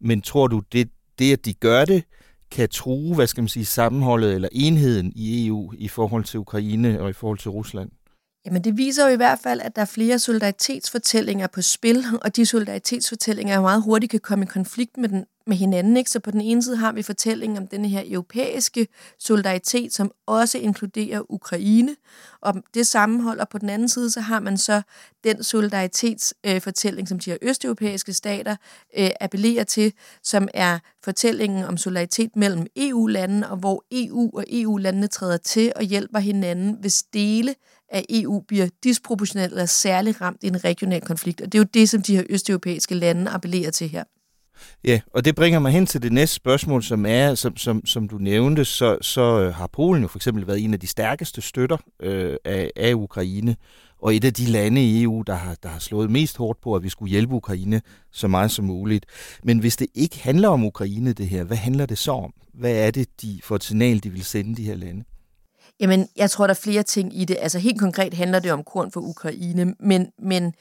[0.00, 2.04] Men tror du, det, det at de gør det,
[2.50, 7.00] kan true, hvad skal man sige, sammenholdet eller enheden i EU i forhold til Ukraine
[7.02, 7.90] og i forhold til Rusland?
[8.46, 12.36] Jamen det viser jo i hvert fald, at der er flere solidaritetsfortællinger på spil, og
[12.36, 15.96] de solidaritetsfortællinger meget hurtigt kan komme i konflikt med, den, med hinanden.
[15.96, 16.10] Ikke?
[16.10, 20.58] Så på den ene side har vi fortællingen om den her europæiske solidaritet, som også
[20.58, 21.96] inkluderer Ukraine,
[22.40, 24.82] og det sammenhold, og på den anden side, så har man så
[25.24, 28.56] den solidaritetsfortælling, øh, som de her østeuropæiske stater
[28.98, 35.06] øh, appellerer til, som er fortællingen om solidaritet mellem EU-landene, og hvor EU og EU-landene
[35.06, 37.54] træder til og hjælper hinanden, hvis dele
[37.88, 41.40] at EU bliver disproportionelt eller særligt ramt i en regional konflikt.
[41.40, 44.04] Og det er jo det, som de her østeuropæiske lande appellerer til her.
[44.84, 48.08] Ja, og det bringer mig hen til det næste spørgsmål, som er, som, som, som
[48.08, 51.40] du nævnte, så, så øh, har Polen jo for eksempel været en af de stærkeste
[51.40, 53.56] støtter øh, af, af Ukraine,
[54.02, 56.74] og et af de lande i EU, der har, der har slået mest hårdt på,
[56.74, 57.80] at vi skulle hjælpe Ukraine
[58.12, 59.06] så meget som muligt.
[59.42, 62.34] Men hvis det ikke handler om Ukraine, det her, hvad handler det så om?
[62.54, 65.04] Hvad er det de, for et signal, de vil sende de her lande?
[65.80, 67.36] Jamen, jeg tror, der er flere ting i det.
[67.40, 70.54] Altså helt konkret handler det om korn for Ukraine, men, men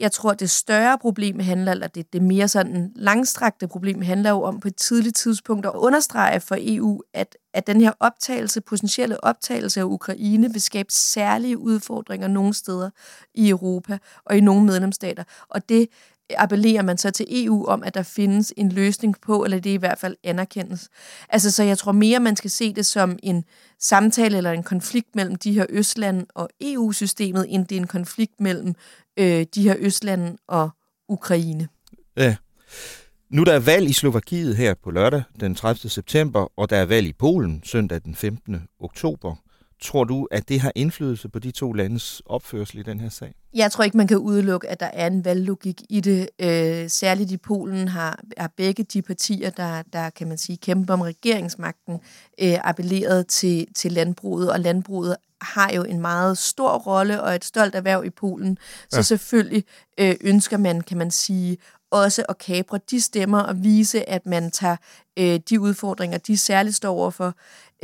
[0.00, 4.42] jeg tror, det større problem handler, eller det, det mere sådan langstrakte problem handler jo
[4.42, 9.24] om på et tidligt tidspunkt at understrege for EU, at, at den her optagelse, potentielle
[9.24, 12.90] optagelse af Ukraine vil skabe særlige udfordringer nogle steder
[13.34, 15.24] i Europa og i nogle medlemsstater.
[15.48, 15.88] Og det
[16.30, 19.76] appellerer man så til EU om, at der findes en løsning på, eller det i
[19.76, 20.88] hvert fald anerkendes.
[21.28, 23.44] Altså, så jeg tror mere, man skal se det som en
[23.80, 28.40] samtale eller en konflikt mellem de her Østlande og EU-systemet, end det er en konflikt
[28.40, 28.74] mellem
[29.18, 30.70] øh, de her Østlande og
[31.08, 31.68] Ukraine.
[32.16, 32.36] Ja.
[33.30, 35.90] Nu der er valg i Slovakiet her på lørdag den 30.
[35.90, 38.62] september, og der er valg i Polen søndag den 15.
[38.80, 39.34] oktober.
[39.84, 43.34] Tror du, at det har indflydelse på de to landes opførsel i den her sag?
[43.54, 46.28] Jeg tror ikke, man kan udelukke, at der er en valglogik i det.
[46.38, 50.94] Øh, særligt i Polen har, har begge de partier, der, der kan man sige, kæmper
[50.94, 51.94] om regeringsmagten,
[52.40, 57.44] øh, appelleret til, til landbruget, og landbruget har jo en meget stor rolle og et
[57.44, 58.58] stolt erhverv i Polen.
[58.90, 59.02] Så ja.
[59.02, 59.64] selvfølgelig
[59.98, 61.58] øh, ønsker man, kan man sige,
[61.90, 64.76] også at kapre de stemmer og vise, at man tager
[65.18, 67.34] øh, de udfordringer, de særligt står overfor,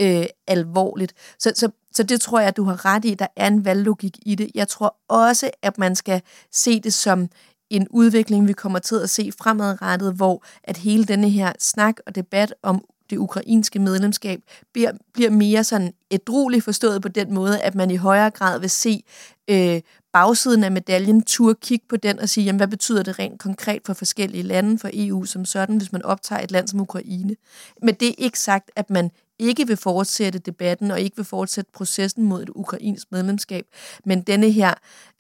[0.00, 1.14] øh, alvorligt.
[1.38, 4.34] Så, så, så det tror jeg, du har ret i, der er en valglogik i
[4.34, 4.50] det.
[4.54, 6.22] Jeg tror også, at man skal
[6.52, 7.28] se det som
[7.70, 12.14] en udvikling, vi kommer til at se fremadrettet, hvor at hele denne her snak og
[12.14, 14.40] debat om det ukrainske medlemskab
[14.72, 18.70] bliver, bliver mere sådan ædroligt forstået på den måde, at man i højere grad vil
[18.70, 19.04] se
[19.50, 19.80] øh,
[20.12, 23.82] bagsiden af medaljen, tur kigge på den og sige, jamen, hvad betyder det rent konkret
[23.86, 27.36] for forskellige lande, for EU som sådan, hvis man optager et land som Ukraine.
[27.82, 31.70] Men det er ikke sagt, at man ikke vil fortsætte debatten og ikke vil fortsætte
[31.74, 33.64] processen mod et ukrainsk medlemskab.
[34.04, 34.74] Men denne her,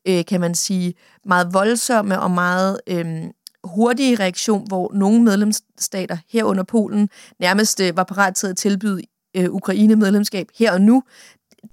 [0.08, 3.22] øh, kan man sige, meget voldsomme og meget øh,
[3.64, 7.08] hurtige reaktion, hvor nogle medlemsstater herunder Polen
[7.40, 9.02] nærmest øh, var parat til at tilbyde
[9.36, 11.02] øh, Ukraine medlemskab her og nu,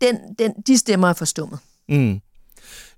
[0.01, 1.59] den, den, de stemmer er forstummet.
[1.89, 2.21] Mm.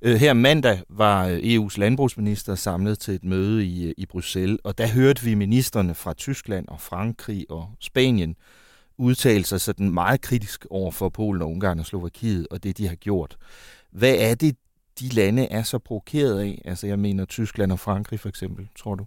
[0.01, 4.59] Øh, her mandag var øh, EU's landbrugsminister samlet til et møde i, øh, i Bruxelles,
[4.63, 8.35] og der hørte vi ministerne fra Tyskland og Frankrig og Spanien
[8.99, 12.87] udtale sig sådan meget kritisk over for Polen og Ungarn og Slovakiet og det, de
[12.87, 13.37] har gjort.
[13.91, 14.55] Hvad er det,
[14.99, 16.61] de lande er så provokeret af?
[16.65, 19.05] Altså jeg mener Tyskland og Frankrig for eksempel, tror du?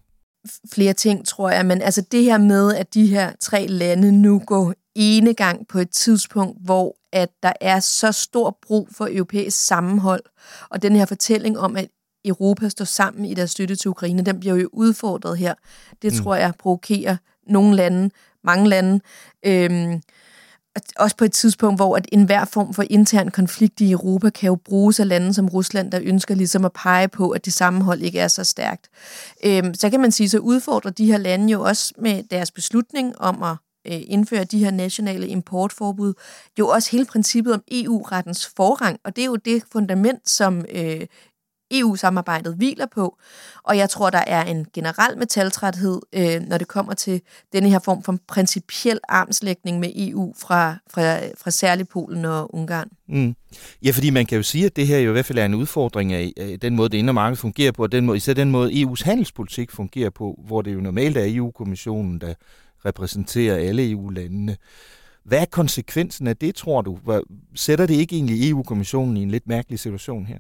[0.73, 4.43] Flere ting, tror jeg, men altså det her med, at de her tre lande nu
[4.47, 9.67] går ene gang på et tidspunkt, hvor at der er så stor brug for europæisk
[9.67, 10.23] sammenhold,
[10.69, 11.89] og den her fortælling om, at
[12.25, 15.55] Europa står sammen i deres støtte til Ukraine, den bliver jo udfordret her.
[16.03, 16.19] Det mm.
[16.19, 18.11] tror jeg provokerer nogle lande,
[18.45, 19.01] mange lande.
[19.47, 20.01] Øhm,
[20.97, 24.55] også på et tidspunkt, hvor at enhver form for intern konflikt i Europa kan jo
[24.55, 28.21] bruges af lande som Rusland, der ønsker ligesom at pege på, at det sammenhold ikke
[28.21, 28.89] er så stærkt.
[29.45, 33.19] Øhm, så kan man sige, så udfordrer de her lande jo også med deres beslutning
[33.19, 36.15] om at øh, indføre de her nationale importforbud,
[36.59, 41.01] jo også hele princippet om EU-rettens forrang, og det er jo det fundament, som øh,
[41.73, 43.19] EU-samarbejdet hviler på.
[43.63, 47.21] Og jeg tror, der er en generel metaltræthed, øh, når det kommer til
[47.53, 52.89] denne her form for principiel armslægning med EU fra, fra, fra særligt Polen og Ungarn.
[53.09, 53.35] Mm.
[53.85, 55.55] Ja, fordi man kan jo sige, at det her jo i hvert fald er en
[55.55, 58.51] udfordring af, øh, den måde, det indre marked fungerer på, og den måde, især den
[58.51, 62.35] måde, EU's handelspolitik fungerer på, hvor det jo normalt er EU-kommissionen, der
[62.87, 64.57] repræsenterer alle EU-landene.
[65.25, 66.99] Hvad er konsekvensen af det, tror du?
[67.55, 70.39] Sætter det ikke egentlig EU-kommissionen i en lidt mærkelig situation her?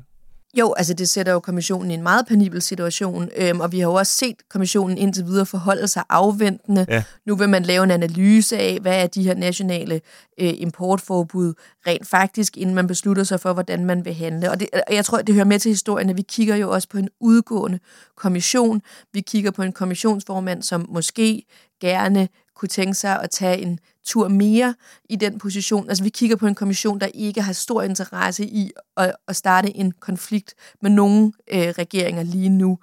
[0.58, 3.86] Jo, altså det sætter jo kommissionen i en meget penibel situation, øhm, og vi har
[3.86, 6.86] jo også set kommissionen indtil videre forholde sig afventende.
[6.88, 7.02] Ja.
[7.26, 10.00] Nu vil man lave en analyse af, hvad er de her nationale
[10.40, 11.54] øh, importforbud
[11.86, 14.50] rent faktisk, inden man beslutter sig for, hvordan man vil handle.
[14.50, 16.88] Og, det, og jeg tror, det hører med til historien, at vi kigger jo også
[16.88, 17.78] på en udgående
[18.16, 18.82] kommission.
[19.12, 21.42] Vi kigger på en kommissionsformand, som måske
[21.80, 24.74] gerne kunne tænke sig at tage en tur mere
[25.10, 25.88] i den position.
[25.88, 29.76] Altså vi kigger på en kommission, der ikke har stor interesse i at, at starte
[29.76, 32.78] en konflikt med nogen øh, regeringer lige nu.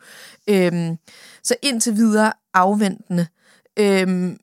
[0.50, 0.98] Øhm,
[1.44, 3.28] så indtil videre afventende.
[3.80, 4.38] Øhm,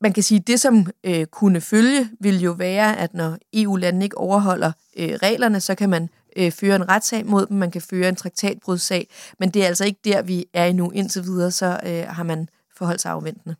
[0.00, 4.04] man kan sige, at det, som øh, kunne følge, vil jo være, at når EU-landene
[4.04, 7.82] ikke overholder øh, reglerne, så kan man øh, føre en retssag mod dem, man kan
[7.82, 10.90] føre en traktatbrudssag, men det er altså ikke der, vi er endnu.
[10.90, 13.56] Indtil videre, så øh, har man forholdt sig afventende.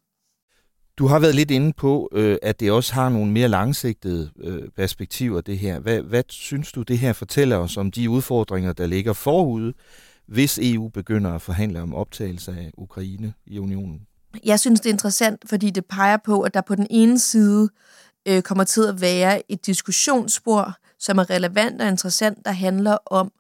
[0.98, 4.68] Du har været lidt inde på, øh, at det også har nogle mere langsigtede øh,
[4.76, 5.78] perspektiver, det her.
[5.78, 9.72] Hvad, hvad synes du, det her fortæller os om de udfordringer, der ligger forude,
[10.28, 14.00] hvis EU begynder at forhandle om optagelse af Ukraine i unionen?
[14.44, 17.68] Jeg synes, det er interessant, fordi det peger på, at der på den ene side
[18.28, 23.32] øh, kommer til at være et diskussionsspor, som er relevant og interessant, der handler om,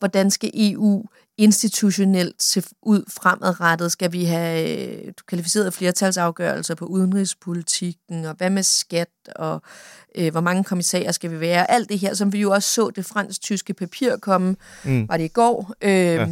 [0.00, 1.04] hvordan skal EU
[1.38, 3.92] institutionelt se ud fremadrettet?
[3.92, 9.62] Skal vi have øh, kvalificerede flertalsafgørelser på udenrigspolitikken, og hvad med skat, og
[10.14, 11.70] øh, hvor mange kommissærer skal vi være?
[11.70, 15.08] Alt det her, som vi jo også så det fransk-tyske papir komme, mm.
[15.08, 16.26] var det i går, øh, ja.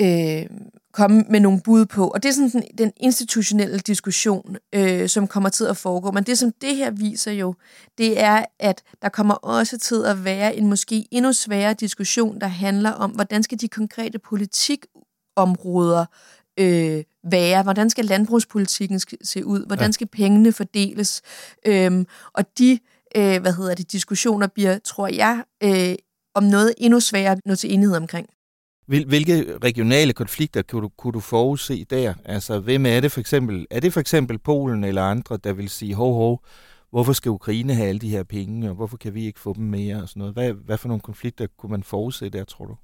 [0.00, 0.46] øh,
[0.92, 2.08] komme med nogle bud på.
[2.08, 6.10] Og det er sådan den, den institutionelle diskussion, øh, som kommer til at foregå.
[6.10, 7.54] Men det, som det her viser jo,
[7.98, 12.46] det er, at der kommer også til at være en måske endnu sværere diskussion, der
[12.46, 16.06] handler om, hvordan skal de konkrete politikområder
[16.58, 17.62] øh, være?
[17.62, 19.66] Hvordan skal landbrugspolitikken se ud?
[19.66, 21.22] Hvordan skal pengene fordeles?
[21.66, 22.78] Øhm, og de
[23.16, 25.94] øh, hvad hedder det, diskussioner bliver, tror jeg, øh,
[26.34, 28.26] om noget endnu sværere at nå til enighed omkring.
[28.90, 32.14] Hvilke regionale konflikter kunne du, kunne du forudse der?
[32.24, 33.66] Altså, hvem er det for eksempel?
[33.70, 36.44] Er det for eksempel Polen eller andre, der vil sige, hov, hov,
[36.90, 39.64] hvorfor skal Ukraine have alle de her penge, og hvorfor kan vi ikke få dem
[39.64, 40.34] mere og sådan noget?
[40.34, 42.76] Hvad, hvad for nogle konflikter kunne man forudse der, tror du?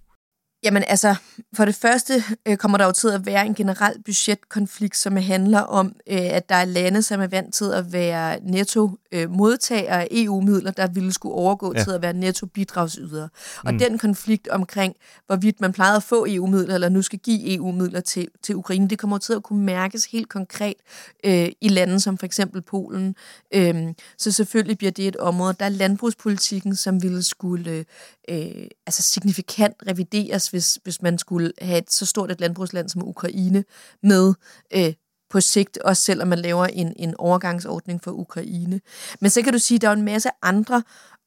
[0.66, 1.14] Jamen altså,
[1.54, 5.60] for det første øh, kommer der jo til at være en generel budgetkonflikt, som handler
[5.60, 10.02] om, øh, at der er lande, som er vant til at være netto øh, modtagere
[10.02, 11.84] af EU-midler, der ville skulle overgå ja.
[11.84, 13.28] til at være netto bidragsydere.
[13.64, 13.78] Og mm.
[13.78, 14.94] den konflikt omkring,
[15.26, 18.98] hvorvidt man plejede at få EU-midler, eller nu skal give EU-midler til, til Ukraine, det
[18.98, 20.76] kommer til at kunne mærkes helt konkret
[21.24, 23.16] øh, i lande som for eksempel Polen.
[23.54, 23.74] Øh,
[24.18, 27.84] så selvfølgelig bliver det et område, der er landbrugspolitikken, som ville skulle
[28.28, 33.08] øh, altså signifikant revideres, hvis, hvis man skulle have et så stort et landbrugsland som
[33.08, 33.64] Ukraine
[34.02, 34.34] med
[34.74, 34.92] øh,
[35.30, 38.80] på sigt, også selvom man laver en, en overgangsordning for Ukraine.
[39.20, 40.82] Men så kan du sige, at der er en masse andre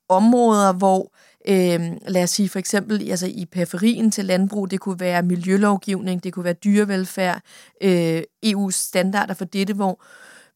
[0.09, 1.11] områder, hvor
[1.47, 6.23] øh, lad os sige for eksempel altså i periferien til landbrug, det kunne være miljølovgivning,
[6.23, 7.41] det kunne være dyrevelfærd,
[7.81, 10.03] øh, EU's standarder for dette, hvor,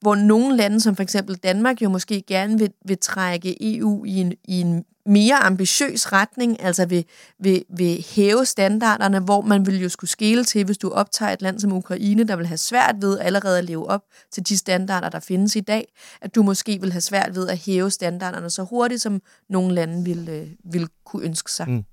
[0.02, 4.16] hvor nogle lande, som for eksempel Danmark, jo måske gerne vil, vil trække EU i
[4.16, 7.06] en, i en mere ambitiøs retning, altså vil,
[7.40, 11.42] vil, vil hæve standarderne, hvor man vil jo skulle skele til, hvis du optager et
[11.42, 15.10] land som Ukraine, der vil have svært ved allerede at leve op til de standarder,
[15.10, 18.64] der findes i dag, at du måske vil have svært ved at hæve standarderne så
[18.64, 21.70] hurtigt, som nogle lande vil, øh, vil kunne ønske sig.
[21.70, 21.84] Mm.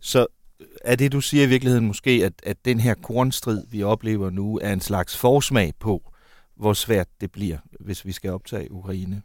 [0.00, 0.26] Så
[0.84, 4.58] er det, du siger i virkeligheden måske, at, at den her kornstrid, vi oplever nu,
[4.62, 6.02] er en slags forsmag på,
[6.56, 9.22] hvor svært det bliver, hvis vi skal optage Ukraine?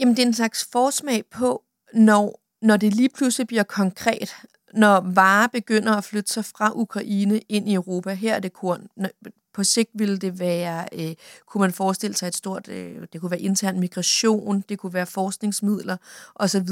[0.00, 1.62] Jamen, det er en slags forsmag på,
[1.94, 4.34] når når det lige pludselig bliver konkret,
[4.74, 8.88] når varer begynder at flytte sig fra Ukraine ind i Europa, her er det korn,
[9.54, 11.14] på sigt ville det være, øh,
[11.46, 15.06] kunne man forestille sig et stort, øh, det kunne være intern migration, det kunne være
[15.06, 15.96] forskningsmidler
[16.34, 16.68] osv.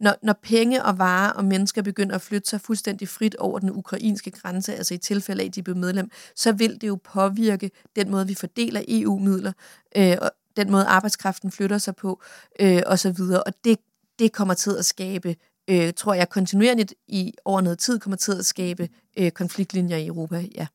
[0.00, 3.70] Når, når penge og varer og mennesker begynder at flytte sig fuldstændig frit over den
[3.70, 7.70] ukrainske grænse, altså i tilfælde af, at de bliver medlem, så vil det jo påvirke
[7.96, 9.52] den måde, vi fordeler EU-midler,
[9.96, 12.22] øh, og den måde arbejdskraften flytter sig på,
[12.60, 13.20] øh, osv.
[13.46, 13.78] Og det
[14.20, 15.36] det kommer til at skabe,
[15.70, 20.06] øh, tror jeg, kontinuerligt i over noget tid kommer til at skabe øh, konfliktlinjer i
[20.06, 20.66] Europa, ja.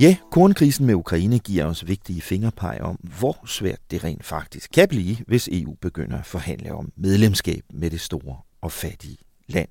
[0.00, 4.88] Ja, kornkrisen med Ukraine giver os vigtige fingerpege om, hvor svært det rent faktisk kan
[4.88, 9.68] blive, hvis EU begynder at forhandle om medlemskab med det store og fattige land.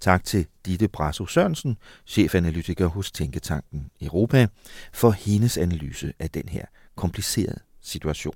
[0.00, 1.76] Tak til Ditte Brasso Sørensen,
[2.06, 4.46] chefanalytiker hos Tænketanken Europa,
[4.92, 6.64] for hendes analyse af den her
[6.96, 8.34] komplicerede situation.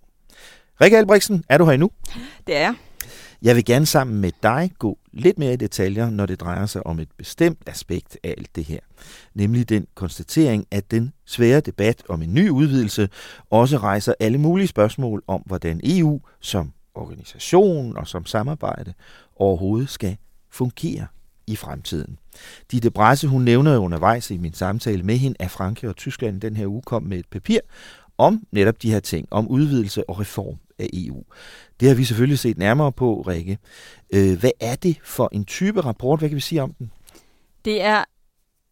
[0.81, 1.91] Rikke Albrechtsen, er du her endnu?
[2.47, 2.75] Det er jeg.
[3.57, 7.01] vil gerne sammen med dig gå lidt mere i detaljer, når det drejer sig om
[7.01, 8.79] et bestemt aspekt af alt det her.
[9.35, 13.09] Nemlig den konstatering, at den svære debat om en ny udvidelse
[13.51, 18.95] også rejser alle mulige spørgsmål om, hvordan EU som organisation og som samarbejde
[19.37, 20.17] overhovedet skal
[20.51, 21.07] fungere
[21.47, 22.19] i fremtiden.
[22.71, 26.57] Ditte Brasse, hun nævner undervejs i min samtale med hende, at Frankrig og Tyskland den
[26.57, 27.59] her uge kom med et papir
[28.19, 31.23] om netop de her ting, om udvidelse og reform af EU.
[31.81, 33.59] Det har vi selvfølgelig set nærmere på, Rikke.
[34.15, 36.19] Øh, hvad er det for en type rapport?
[36.19, 36.91] Hvad kan vi sige om den?
[37.65, 38.05] Det er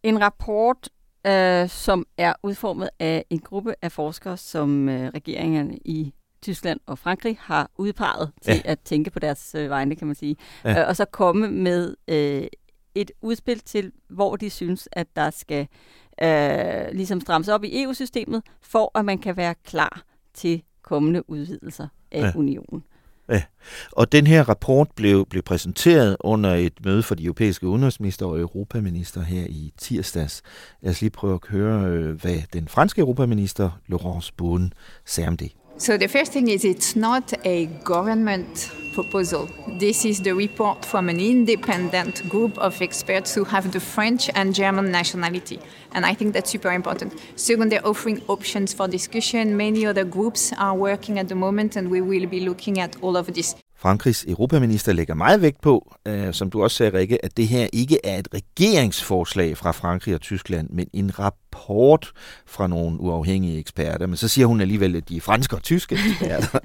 [0.03, 0.89] en rapport,
[1.27, 6.99] øh, som er udformet af en gruppe af forskere, som øh, regeringerne i Tyskland og
[6.99, 8.71] Frankrig har udpeget til ja.
[8.71, 10.37] at tænke på deres øh, vegne, kan man sige.
[10.65, 10.81] Ja.
[10.81, 12.47] Øh, og så komme med øh,
[12.95, 15.67] et udspil til, hvor de synes, at der skal
[16.23, 20.03] øh, ligesom strammes op i EU-systemet, for at man kan være klar
[20.35, 20.63] til
[20.93, 22.33] kommende udvidelser af ja.
[22.37, 22.85] unionen.
[23.29, 23.43] Ja,
[23.93, 28.41] og den her rapport blev, blev præsenteret under et møde for de europæiske udenrigsminister og
[28.41, 30.43] europaminister her i tirsdags.
[30.81, 34.71] Lad os lige prøve at høre, øh, hvad den franske europaminister Laurence Boone
[35.05, 35.53] sagde om det.
[35.79, 39.49] So the first thing is it's not a government proposal.
[39.79, 44.55] This is the report from an independent group of experts who have the French and
[44.55, 45.59] German nationality.
[45.93, 47.13] And I think that's super important.
[47.37, 49.57] Second, they're offering options for discussion.
[49.57, 53.17] Many other groups are working at the moment, and we will be looking at all
[53.17, 53.57] of this.
[53.77, 57.67] Frankrigs europaminister lægger meget vægt på, øh, som du også sagde, Rikke, at det her
[57.73, 61.42] ikke er et regeringsforslag fra Frankrig og Tyskland, men en rapport
[62.47, 64.07] fra nogle uafhængige eksperter.
[64.07, 66.59] Men så siger hun alligevel, at de er franske og tyske eksperter.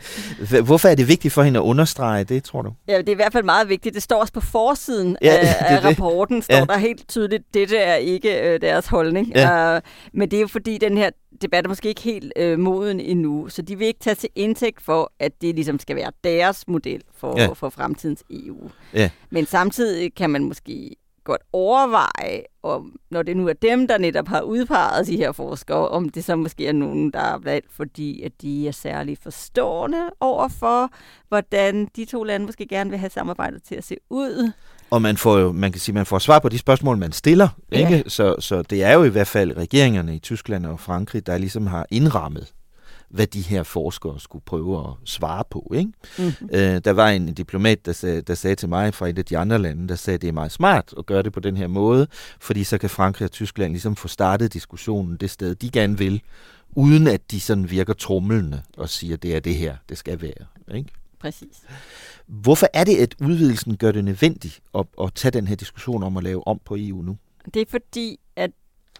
[0.68, 2.72] Hvorfor er det vigtigt for hende at understrege det, tror du?
[2.88, 3.94] Ja, det er i hvert fald meget vigtigt.
[3.94, 6.64] Det står også på forsiden ja, af, af rapporten, står ja.
[6.64, 9.32] der helt tydeligt, dette er ikke øh, deres holdning.
[9.34, 9.76] Ja.
[9.76, 9.82] Uh,
[10.12, 11.10] men det er jo fordi, den her
[11.42, 14.82] debat er måske ikke helt øh, moden endnu, så de vil ikke tage til indtægt
[14.82, 17.46] for, at det ligesom skal være deres model for, ja.
[17.46, 18.70] for fremtidens EU.
[18.94, 19.10] Ja.
[19.30, 24.28] Men samtidig kan man måske godt overveje, om, når det nu er dem, der netop
[24.28, 28.22] har udpeget de her forskere, om det så måske er nogen, der er valgt, fordi
[28.22, 30.90] at de er særlig forstående over for,
[31.28, 34.52] hvordan de to lande måske gerne vil have samarbejdet til at se ud.
[34.90, 37.48] Og man får jo, man kan sige, man får svar på de spørgsmål, man stiller.
[37.72, 37.94] Ikke?
[37.94, 38.02] Ja.
[38.06, 41.66] Så, så det er jo i hvert fald regeringerne i Tyskland og Frankrig, der ligesom
[41.66, 42.52] har indrammet
[43.14, 45.72] hvad de her forskere skulle prøve at svare på.
[45.74, 45.92] Ikke?
[46.18, 46.48] Mm-hmm.
[46.52, 49.38] Øh, der var en diplomat, der sagde, der sagde til mig fra et af de
[49.38, 51.66] andre lande, der sagde, at det er meget smart at gøre det på den her
[51.66, 52.06] måde,
[52.40, 56.22] fordi så kan Frankrig og Tyskland ligesom få startet diskussionen det sted, de gerne vil,
[56.76, 60.74] uden at de sådan virker trumlende og siger, det er det her, det skal være.
[60.76, 60.90] Ikke?
[61.18, 61.62] Præcis.
[62.26, 66.16] Hvorfor er det, at udvidelsen gør det nødvendigt at, at tage den her diskussion om
[66.16, 67.16] at lave om på EU nu?
[67.54, 68.50] Det er fordi, at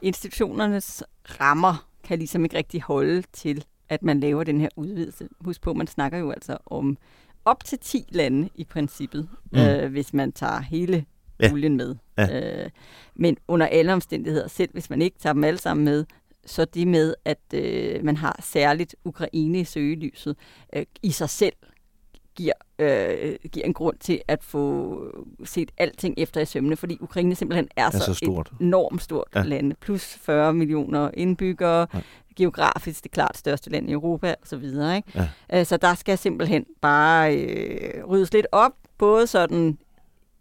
[0.03, 1.03] institutionernes
[1.41, 5.29] rammer kan ligesom ikke rigtig holde til, at man laver den her udvidelse.
[5.41, 6.99] Husk på, man snakker jo altså om
[7.45, 9.59] op til 10 lande i princippet, mm.
[9.59, 11.05] øh, hvis man tager hele
[11.41, 11.53] ja.
[11.53, 11.97] med.
[12.19, 12.63] Ja.
[12.65, 12.71] Øh,
[13.15, 16.05] men under alle omstændigheder, selv hvis man ikke tager dem alle sammen med,
[16.47, 20.37] så det med, at øh, man har særligt Ukraine i søgelyset,
[20.73, 21.55] øh, i sig selv
[22.35, 24.99] giver, øh, giver en grund til at få
[25.45, 28.53] set alting efter i sømne, fordi Ukraine simpelthen er, er så, så stort.
[28.53, 29.43] et enormt stort ja.
[29.43, 31.87] land, plus 40 millioner indbyggere.
[32.37, 34.65] Geografisk det klart største land i Europa osv.
[34.65, 35.03] Ikke?
[35.15, 35.29] Ja.
[35.53, 39.79] Øh, så der skal simpelthen bare øh, ryddes lidt op, både sådan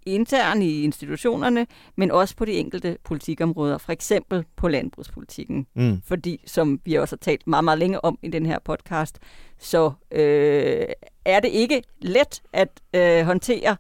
[0.06, 5.68] internt i institutionerne, men også på de enkelte politikområder, for eksempel på landbrugspolitikken.
[5.74, 6.02] Mm.
[6.06, 9.20] Fordi, som vi også har talt meget, meget længe om i den her podcast,
[9.60, 10.86] så øh,
[11.26, 13.76] er det ikke let at øh, håndtere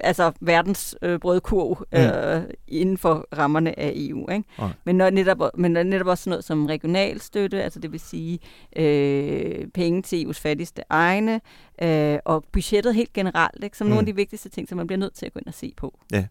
[0.00, 2.50] altså verdens øh, brødkurv øh, mm.
[2.68, 4.30] inden for rammerne af EU.
[4.30, 4.44] Ikke?
[4.58, 4.74] Okay.
[4.84, 8.38] Men, når netop, men når netop også noget som regionalstøtte, altså det vil sige
[8.76, 11.40] øh, penge til EU's fattigste egne,
[11.82, 13.76] øh, og budgettet helt generelt, ikke?
[13.76, 13.88] som mm.
[13.88, 15.72] nogle af de vigtigste ting, som man bliver nødt til at gå ind og se
[15.76, 15.98] på.
[16.12, 16.24] Ja.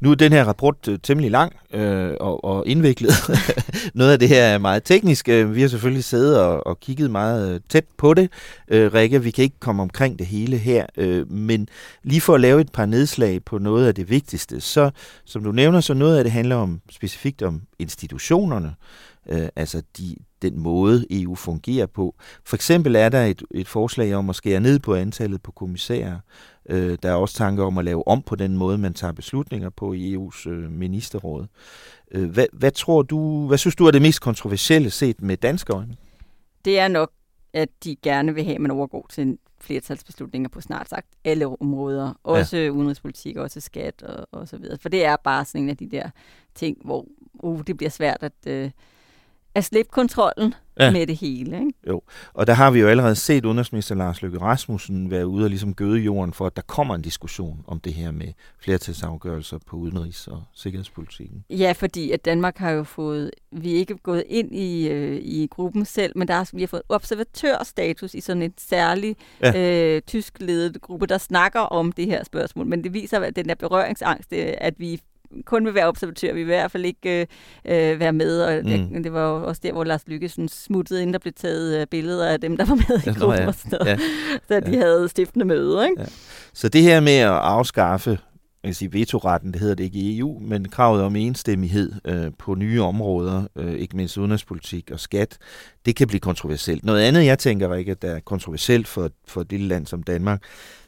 [0.00, 3.12] Nu er den her rapport øh, temmelig lang øh, og, og indviklet.
[3.94, 5.28] noget af det her er meget teknisk.
[5.28, 8.30] Øh, vi har selvfølgelig siddet og, og kigget meget øh, tæt på det.
[8.68, 11.68] Øh, Rikke, vi kan ikke komme omkring det hele her, øh, men
[12.02, 14.90] lige for at lave et par nedslag på noget af det vigtigste, så
[15.24, 18.74] som du nævner, så noget af det handler om specifikt om institutionerne,
[19.28, 22.14] øh, altså de, den måde, EU fungerer på.
[22.44, 26.18] For eksempel er der et, et forslag om at skære ned på antallet på kommissærer.
[26.68, 29.70] Øh, der er også tanker om at lave om på den måde, man tager beslutninger
[29.70, 31.46] på i EU's øh, ministerråd.
[32.10, 35.72] Øh, hvad, hvad tror du, hvad synes du er det mest kontroversielle set med danske
[35.72, 35.96] øjne?
[36.64, 37.10] Det er nok,
[37.52, 41.46] at de gerne vil have, at man overgår til en flertalsbeslutninger på snart sagt alle
[41.60, 42.20] områder.
[42.22, 42.68] Også ja.
[42.68, 44.78] udenrigspolitik, også skat og, og så videre.
[44.78, 46.10] For det er bare sådan en af de der
[46.54, 48.32] ting, hvor uh, det bliver svært at...
[48.46, 48.70] Øh,
[49.54, 50.90] at slippe kontrollen ja.
[50.90, 51.58] med det hele.
[51.58, 51.72] Ikke?
[51.88, 52.02] Jo,
[52.34, 55.74] og der har vi jo allerede set udenrigsminister Lars Løkke Rasmussen være ude og ligesom
[55.74, 60.28] gøde jorden for, at der kommer en diskussion om det her med flertalsafgørelser på udenrigs-
[60.28, 61.44] og sikkerhedspolitikken.
[61.50, 65.48] Ja, fordi at Danmark har jo fået, vi er ikke gået ind i, øh, i
[65.50, 69.94] gruppen selv, men der har, vi har fået observatørstatus i sådan en særlig ja.
[69.96, 72.66] øh, tysk-ledet gruppe, der snakker om det her spørgsmål.
[72.66, 75.00] Men det viser, at den der berøringsangst, at vi
[75.46, 78.42] kun vil være observatør, vi vil i hvert fald ikke øh, øh være med.
[78.42, 78.94] Og mm.
[78.94, 81.80] det, det var jo også der, hvor Lars Lykke sådan smuttede, inden der blev taget
[81.80, 83.46] øh, billeder af dem, der var med i gruppen, ja.
[83.46, 83.86] og sådan noget,
[84.50, 84.54] ja.
[84.54, 84.78] da de ja.
[84.78, 85.84] havde stiftende møde.
[85.90, 86.02] Ikke?
[86.02, 86.06] Ja.
[86.52, 88.18] Så det her med at afskaffe
[88.64, 92.32] jeg kan sige vetoretten, det hedder det ikke i EU, men kravet om enstemmighed øh,
[92.38, 95.38] på nye områder, øh, ikke mindst udenrigspolitik og skat,
[95.86, 96.84] det kan blive kontroversielt.
[96.84, 100.42] Noget andet, jeg tænker, ikke, der er kontroversielt for, for et lille land som Danmark,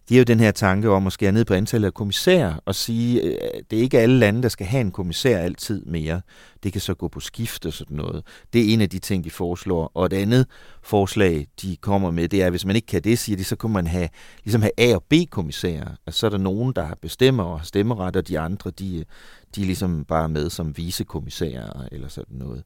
[0.09, 2.75] det er jo den her tanke om at skære ned på antallet af kommissærer og
[2.75, 6.21] sige, at det er ikke alle lande, der skal have en kommissær altid mere.
[6.63, 8.25] Det kan så gå på skift og sådan noget.
[8.53, 9.91] Det er en af de ting, de foreslår.
[9.95, 10.47] Og et andet
[10.83, 13.57] forslag, de kommer med, det er, at hvis man ikke kan det, siger de, så
[13.57, 14.09] kunne man have,
[14.45, 15.89] ligesom have A- og B-kommissærer.
[16.07, 19.05] Altså, så er der nogen, der bestemmer og har stemmeret, og de andre, de, øh,
[19.57, 22.63] de er ligesom bare med som vicekommissærer eller sådan noget.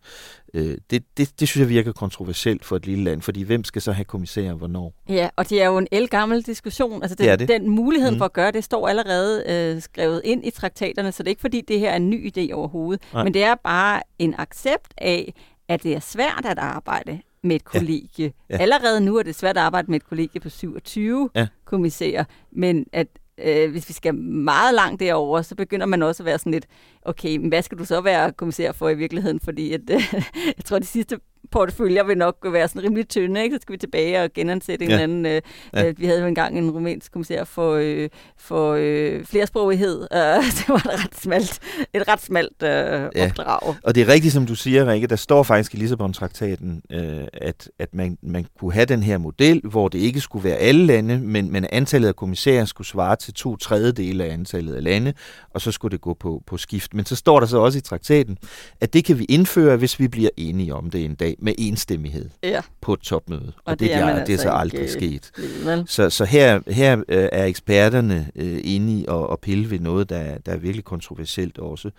[0.54, 3.82] Øh, det, det, det synes jeg virker kontroversielt for et lille land, fordi hvem skal
[3.82, 4.94] så have kommissærer hvornår?
[5.08, 7.02] Ja, og det er jo en elgammel diskussion.
[7.02, 7.48] Altså den, det det.
[7.48, 8.18] den mulighed Mm.
[8.18, 11.40] for at gøre det står allerede øh, skrevet ind i traktaterne, så det er ikke
[11.40, 13.02] fordi, det her er en ny idé overhovedet.
[13.12, 13.24] Nej.
[13.24, 15.34] Men det er bare en accept af,
[15.68, 18.32] at det er svært at arbejde med et kollegie.
[18.50, 18.54] Ja.
[18.56, 18.62] Ja.
[18.62, 21.46] Allerede nu er det svært at arbejde med et kollegie på 27 Ja.
[21.64, 23.06] kommissærer, men at
[23.44, 26.66] øh, hvis vi skal meget langt derover, så begynder man også at være sådan lidt,
[27.02, 29.40] okay, men hvad skal du så være kommissær for i virkeligheden?
[29.40, 30.14] Fordi at, øh,
[30.56, 31.18] jeg tror, de sidste
[31.52, 33.56] porteføljer vil nok være sådan rimelig tynde, ikke?
[33.56, 34.94] Så skal vi tilbage og genansætte en Ja.
[34.94, 35.26] eller anden...
[35.26, 35.42] Øh,
[35.74, 35.88] Ja.
[35.88, 40.02] øh, vi havde jo engang en rumænsk kommissær for, øh, for øh, flersprogighed.
[40.12, 40.18] Øh,
[40.58, 41.58] det var et ret smalt,
[41.94, 43.26] et ret smalt øh, Ja.
[43.26, 43.74] opdrag.
[43.82, 47.70] Og det er rigtigt, som du siger, Rikke, der står faktisk i Lissabon-traktaten, øh, at,
[47.78, 51.18] at man, man kunne have den her model, hvor det ikke skulle være alle lande,
[51.18, 55.12] men, men antallet af kommissærer skulle svare til to tredjedele af antallet af lande,
[55.50, 56.94] og så skulle det gå på, på skift.
[56.94, 58.38] Men så står der så også i traktaten,
[58.80, 62.28] at det kan vi indføre, hvis vi bliver enige om det en dag med enstemmighed
[62.42, 62.60] Ja.
[62.80, 63.52] på et topmøde.
[63.56, 65.30] Og, Og det det, er det, er, det er altså så ikke, aldrig øh, sket.
[65.64, 65.84] vel?
[65.86, 70.08] Så, så her, her øh, er eksperterne øh, inde i at, at pille ved noget,
[70.10, 71.90] der, der er virkelig kontroversielt også.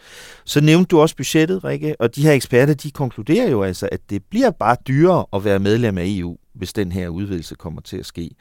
[0.45, 3.99] Så nævnte du også budgettet, Rikke, og de her eksperter, de konkluderer jo altså, at
[4.09, 7.97] det bliver bare dyrere at være medlem af EU, hvis den her udvidelse kommer til
[7.97, 8.31] at ske.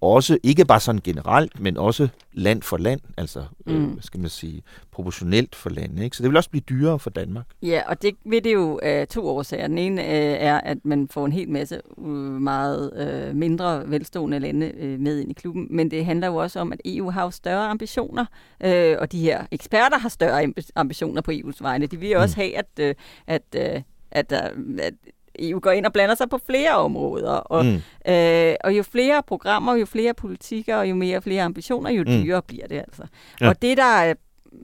[0.00, 3.72] Også, ikke bare sådan generelt, men også land for land, altså, mm.
[3.74, 3.86] øh, Mm.
[3.86, 6.04] hvad skal man sige, proportionelt for lande.
[6.04, 6.16] Ikke?
[6.16, 7.44] Så det vil også blive dyrere for Danmark.
[7.62, 9.66] Ja, og det vil det jo af to årsager.
[9.68, 10.08] Den ene øh,
[10.40, 12.04] er, at man får en hel masse øh,
[12.42, 12.92] meget
[13.28, 16.72] øh, mindre velstående lande øh, med ind i klubben, men det handler jo også om,
[16.72, 18.24] at EU har jo større ambitioner,
[18.64, 21.86] øh, og de her eksperter har større ambi- ambitioner på EU's vegne.
[21.86, 22.94] De vil jo også have, at, øh,
[23.26, 24.94] at, øh, at, øh, at
[25.38, 27.70] EU går ind og blander sig på flere områder, og, Mm.
[28.06, 28.12] mm.
[28.12, 32.06] øh, og jo flere programmer, jo flere politikker, og jo mere flere ambitioner, jo Mm.
[32.22, 33.02] dyrere bliver det altså.
[33.40, 33.48] Ja.
[33.48, 34.14] Og det, der er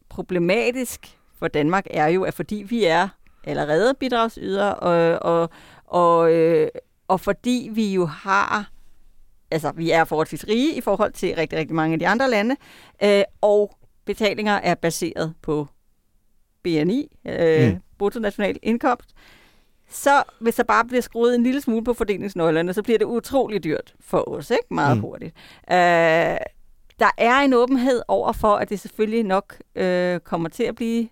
[0.08, 3.08] problematisk for Danmark, er jo, at fordi vi er
[3.44, 5.50] allerede bidragsyder, og, og,
[5.84, 6.68] og, øh,
[7.08, 8.70] og fordi vi jo har,
[9.50, 12.56] altså vi er forholdsvis rige i forhold til rigtig, rigtig mange af de andre lande,
[13.04, 15.66] øh, og betalinger er baseret på
[16.62, 17.72] BNI, øh, Mm.
[17.74, 17.80] mm.
[17.98, 19.10] bruttonational indkomst,
[19.91, 23.64] så hvis der bare bliver skruet en lille smule på fordelingsnøglerne, så bliver det utrolig
[23.64, 24.62] dyrt for os, ikke?
[24.74, 25.01] Meget Mm.
[25.03, 25.34] hurtigt.
[25.70, 25.76] Øh,
[27.01, 31.09] der er en åbenhed over for, at det selvfølgelig nok øh, kommer til at blive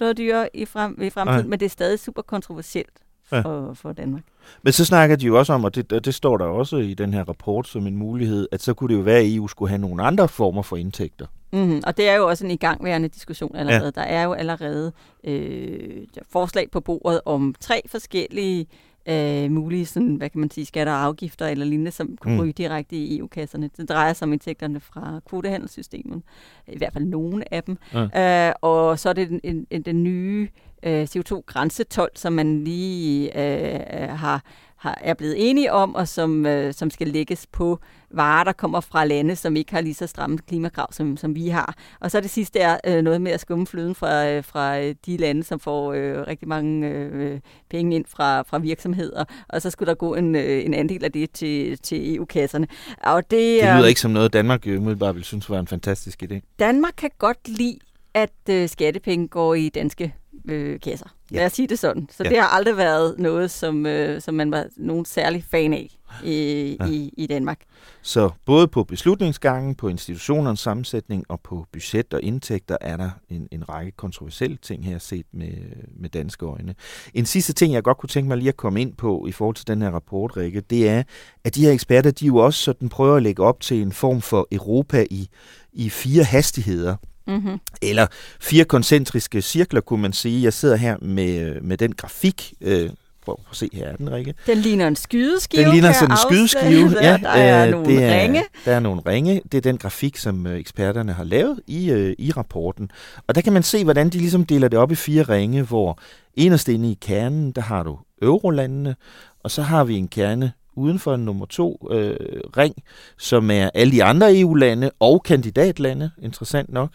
[0.00, 1.46] noget dyrere i, frem, i fremtiden, Ja.
[1.48, 2.92] men det er stadig super kontroversielt
[3.32, 3.40] Ja.
[3.40, 4.22] for, for Danmark.
[4.62, 6.94] Men så snakker de jo også om, og det, og det står der også i
[6.94, 9.68] den her rapport som en mulighed, at så kunne det jo være, at EU skulle
[9.68, 11.26] have nogle andre former for indtægter.
[11.56, 11.82] Mm-hmm.
[11.86, 13.92] Og det er jo også en igangværende diskussion allerede.
[13.96, 14.00] Ja.
[14.00, 14.92] Der er jo allerede
[15.24, 18.66] øh, forslag på bordet om tre forskellige
[19.08, 22.36] øh, mulige sådan, hvad kan man sige, skatter og afgifter eller lignende, som kunne Mm.
[22.36, 22.42] mm.
[22.42, 23.70] ryge direkte i EU-kasserne.
[23.76, 26.22] Det drejer sig om indtægterne fra kvotehandelssystemet,
[26.68, 27.78] i hvert fald nogle af dem.
[27.94, 28.48] Ja.
[28.48, 30.48] Øh, og så er det den, en, en, den nye
[30.82, 34.42] øh, CO2-grænsetol, som man lige øh, øh, har,
[34.86, 37.78] har, er blevet enige om, og som, øh, som skal lægges på
[38.10, 41.48] varer, der kommer fra lande, som ikke har lige så stramme klimakrav, som, som vi
[41.48, 41.74] har.
[42.00, 44.94] Og så det sidste er øh, noget med at skumme fløden fra, øh, fra øh,
[45.06, 49.70] de lande, som får øh, rigtig mange øh, penge ind fra, fra virksomheder, og så
[49.70, 52.66] skulle der gå en, øh, en andel af det til, til EU-kasserne.
[53.02, 55.66] Og det, Det øh, lyder ikke som noget, Danmark jo umiddelbart ville synes var en
[55.66, 56.40] fantastisk idé.
[56.58, 57.78] Danmark kan godt lide,
[58.14, 60.14] at øh, skattepenge går i danske
[60.48, 61.06] øh, kasser.
[61.32, 61.36] Ja.
[61.36, 62.08] Lad os sige det sådan.
[62.16, 62.28] Så Ja.
[62.30, 66.76] det har aldrig været noget, som, øh, som man var nogen særlig fan af i,
[66.80, 66.86] ja.
[66.86, 67.60] i, i Danmark.
[68.02, 73.48] Så både på beslutningsgangen, på institutionernes sammensætning og på budget og indtægter er der en,
[73.50, 75.52] en række kontroversielle ting her set med,
[75.96, 76.74] med danske øjne.
[77.14, 79.56] En sidste ting, jeg godt kunne tænke mig lige at komme ind på i forhold
[79.56, 81.02] til den her rapport, Rikke, det er,
[81.44, 84.20] at de her eksperter, de jo også sådan prøver at lægge op til en form
[84.20, 85.28] for Europa i,
[85.72, 86.96] i fire hastigheder.
[87.26, 87.60] Mm-hmm.
[87.82, 88.06] Eller
[88.40, 90.42] fire koncentriske cirkler, kunne man sige.
[90.42, 92.52] Jeg sidder her med, med den grafik.
[92.60, 92.90] Øh,
[93.24, 94.34] prøv at se, her er den, Rikke.
[94.46, 95.64] Den ligner en skydeskive.
[95.64, 96.84] Den ligner sådan en skydeskive.
[96.86, 97.04] afsløre.
[97.04, 98.42] Ja, der er øh, nogle det er, ringe.
[98.64, 99.42] Der er nogle ringe.
[99.52, 102.90] Det er den grafik, som øh, eksperterne har lavet i, øh, i rapporten.
[103.26, 105.98] Og der kan man se, hvordan de ligesom deler det op i fire ringe, hvor
[106.34, 108.96] inderst inde i kernen, der har du eurolandene,
[109.42, 112.16] og så har vi en kerne uden for en nummer to øh,
[112.56, 112.74] ring,
[113.18, 116.90] som er alle de andre EU-lande og kandidatlande, interessant nok.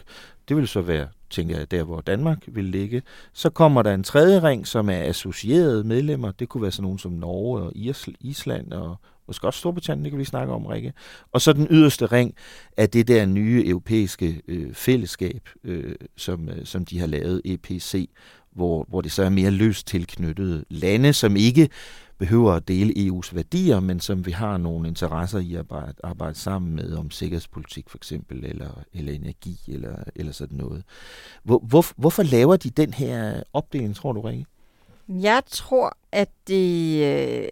[0.48, 3.02] Det vil så være, tænker jeg, der hvor Danmark vil ligge.
[3.32, 6.30] Så kommer der en tredje ring, som er associerede medlemmer.
[6.30, 7.72] Det kunne være sådan nogen som Norge og
[8.20, 10.92] Island og måske også Storbritannien, det kan vi snakke om, Rikke.
[11.32, 12.34] Og så den yderste ring
[12.76, 18.08] af det der nye europæiske øh, fællesskab, øh, som, øh, som de har lavet, EPC,
[18.52, 21.68] hvor, hvor det så er mere løst tilknyttede lande, som ikke
[22.22, 26.34] behøver at dele EU's værdier, men som vi har nogle interesser i at arbejde, arbejde
[26.34, 30.84] sammen med om sikkerhedspolitik for eksempel, eller, eller energi, eller, eller sådan noget.
[31.42, 34.46] Hvor, hvor, hvorfor laver de den her opdeling, tror du, Rikke?
[35.08, 37.48] Jeg tror, at det, øh,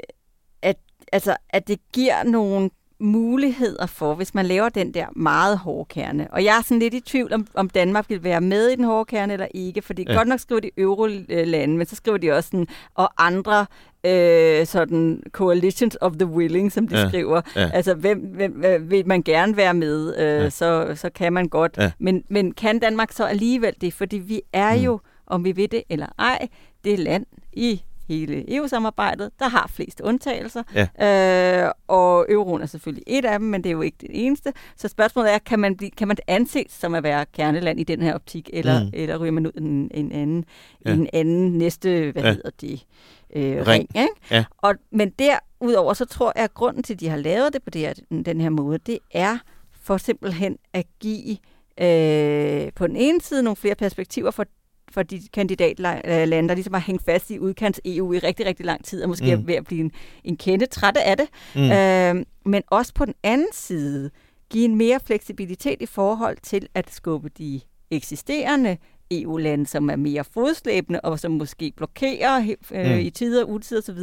[0.62, 0.76] at,
[1.12, 6.28] altså, at det giver nogle muligheder for, hvis man laver den der meget hårde kerne.
[6.32, 8.84] Og jeg er sådan lidt i tvivl, om, om Danmark vil være med i den
[8.84, 10.14] hårde kerne eller ikke, fordi ja.
[10.14, 13.66] godt nok skriver de eurolande, men så skriver de også sådan, og andre
[14.04, 17.08] øh, sådan coalitions of the willing, som de ja.
[17.08, 17.40] skriver.
[17.56, 17.70] Ja.
[17.72, 20.50] Altså, hvem, hvem vil man gerne være med, øh, ja.
[20.50, 21.76] så, så kan man godt.
[21.78, 21.90] Ja.
[21.98, 23.94] Men, men kan Danmark så alligevel det?
[23.94, 24.82] Fordi vi er mm.
[24.82, 26.48] jo, om vi ved det eller ej,
[26.84, 30.62] det land i hele EU-samarbejdet, der har flest undtagelser.
[30.74, 31.64] Ja.
[31.66, 34.52] Øh, og euroen er selvfølgelig et af dem, men det er jo ikke det eneste.
[34.76, 38.02] Så spørgsmålet er, kan man, blive, kan man anses som at være kerneland i den
[38.02, 38.90] her optik, eller, mm.
[38.92, 40.44] eller ryger man ud en, en anden,
[40.86, 40.92] ja.
[40.92, 42.32] en anden næste, hvad ja.
[42.32, 42.86] hedder det,
[43.34, 43.66] øh, ring.
[43.66, 44.14] ring ikke?
[44.30, 44.44] Ja.
[44.58, 47.70] Og, men derudover, så tror jeg, at grunden til, at de har lavet det på
[47.70, 47.94] det her,
[48.24, 49.38] den her måde, det er
[49.82, 51.36] for simpelthen at give
[51.80, 54.44] øh, på den ene side nogle flere perspektiver for
[54.90, 58.84] for de kandidatlande, der ligesom har hængt fast i udkants EU i rigtig, rigtig lang
[58.84, 59.42] tid, og måske mm.
[59.42, 59.92] er ved at blive en,
[60.24, 61.28] en kende trætte af det.
[61.54, 61.70] Mm.
[61.70, 64.10] Øh, men også på den anden side,
[64.50, 67.60] give en mere fleksibilitet i forhold til at skubbe de
[67.90, 68.76] eksisterende
[69.10, 72.98] EU-lande, som er mere fodslæbende, og som måske blokerer øh, mm.
[72.98, 73.98] i tider, utider osv.,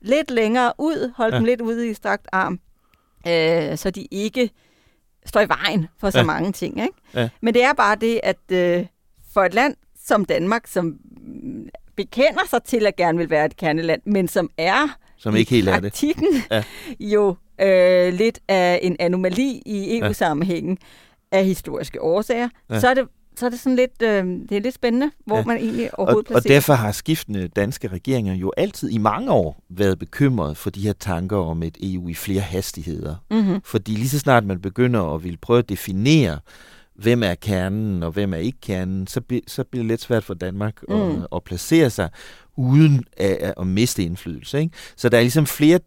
[0.00, 1.38] lidt længere ud, holde ja.
[1.38, 2.60] dem lidt ude i strakt arm,
[3.26, 4.50] øh, så de ikke
[5.26, 6.24] står i vejen for så ja.
[6.24, 6.82] mange ting.
[6.82, 6.94] Ikke?
[7.14, 7.28] Ja.
[7.40, 8.86] Men det er bare det, at øh,
[9.32, 10.96] for et land som Danmark, som
[11.96, 15.68] bekender sig til at gerne vil være et kerneland, men som er som ikke helt
[15.68, 16.04] er det.
[16.50, 16.64] Ja.
[17.14, 20.78] jo øh, lidt af en anomali i EU-sammenhængen
[21.32, 21.38] ja.
[21.38, 22.80] af historiske årsager, ja.
[22.80, 25.44] så er det så er det sådan lidt, øh, det er lidt spændende, hvor ja.
[25.44, 26.52] man egentlig overhovedet og, placerer.
[26.52, 30.80] Og derfor har skiftende danske regeringer jo altid i mange år været bekymret for de
[30.80, 33.14] her tanker om et EU i flere hastigheder.
[33.30, 33.60] Mm-hmm.
[33.64, 36.38] Fordi lige så snart man begynder at ville prøve at definere,
[37.02, 40.24] hvem er kernen og hvem er ikke kernen, så, be, så bliver det lidt svært
[40.24, 40.94] for Danmark mm.
[40.94, 42.10] at, at placere sig
[42.56, 44.60] uden at, at miste indflydelse.
[44.60, 44.76] Ikke?
[44.96, 45.80] Så der er ligesom flere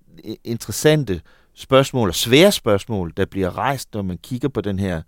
[0.43, 1.21] interessante
[1.55, 5.01] spørgsmål og svære spørgsmål, der bliver rejst, når man kigger på den her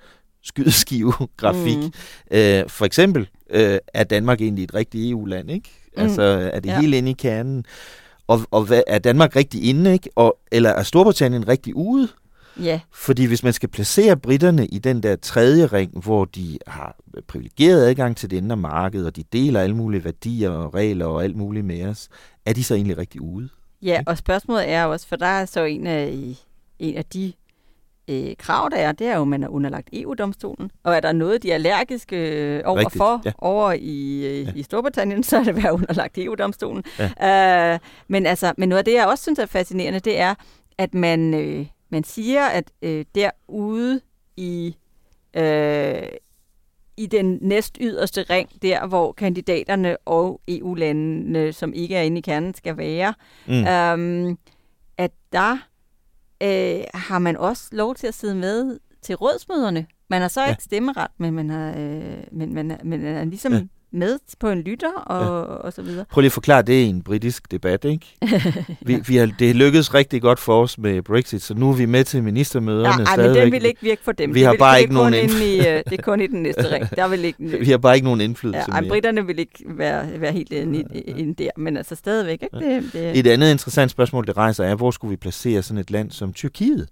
[0.44, 1.78] skydeskive-grafik.
[2.32, 2.38] Mm.
[2.38, 5.70] Øh, for eksempel, øh, er Danmark egentlig et rigtigt EU-land, ikke?
[5.98, 6.04] Mm.
[6.04, 6.80] Altså, er det ja.
[6.82, 7.66] helt inde i kernen?
[8.28, 10.10] Og, og hvad, er Danmark rigtig inde, ikke?
[10.16, 12.10] Og, eller er Storbritannien rigtig ude?
[12.64, 12.80] Ja.
[12.94, 16.96] Fordi hvis man skal placere britterne i den der tredje ring, hvor de har
[17.28, 21.24] privilegeret adgang til det indre marked, og de deler alle mulige værdier og regler og
[21.24, 22.10] alt muligt med os,
[22.46, 23.50] er de så egentlig rigtig ude?
[23.82, 26.36] Ja, og spørgsmålet er også, for der er så en af,
[26.80, 27.34] en af de
[28.08, 30.72] øh, krav, der er, det er jo, at man er underlagt EU-domstolen.
[30.84, 33.32] Og er der noget, de er allergiske øh, over Rigtigt, for ja.
[33.38, 34.52] over i, øh, ja.
[34.56, 36.84] i Storbritannien, så er det at være underlagt EU-domstolen.
[37.20, 37.74] Ja.
[37.74, 40.36] Øh, men, altså, men noget af det, jeg også synes er fascinerende, det er,
[40.78, 41.66] at man, øh,
[41.96, 44.02] man siger, at øh, derude
[44.38, 44.76] i,
[45.34, 46.08] øh,
[46.98, 52.22] i den næst yderste ring, der hvor kandidaterne og EU-landene, som ikke er inde i
[52.22, 53.14] kernen, skal være,
[53.48, 53.54] mm.
[53.54, 54.38] øh,
[54.98, 55.58] at der
[56.44, 59.88] øh, har man også lov til at sidde med til rådsmøderne.
[60.08, 60.50] Man har så ja.
[60.50, 63.62] ikke stemmeret, men man, har, øh, men man, man er ligesom ja.
[63.96, 65.56] Med på en lytter og, ja.
[65.56, 66.06] og så videre.
[66.12, 68.18] Prøv lige at forklare det i en britisk debat, ikke?
[68.88, 71.86] vi, vi har, det lykkedes rigtig godt for os med Brexit, så nu er vi
[71.86, 74.34] med til ministermøderne ja, ej, men den vil ikke virke for dem.
[74.34, 75.58] Vi har bare ikke nogen indflydelse.
[75.58, 76.90] I, uh, det er kun i den næste ring.
[76.96, 80.22] Der vil ikke, vi har bare ikke nogen indflydelse ja, ej, britterne vil ikke være,
[80.22, 82.44] være helt inde, inde der, men altså stadigvæk.
[82.44, 82.66] Ikke?
[82.66, 83.20] Det, det...
[83.20, 86.34] Et andet interessant spørgsmål, det rejser, er, hvor skulle vi placere sådan et land som
[86.34, 86.88] Tyrkiet?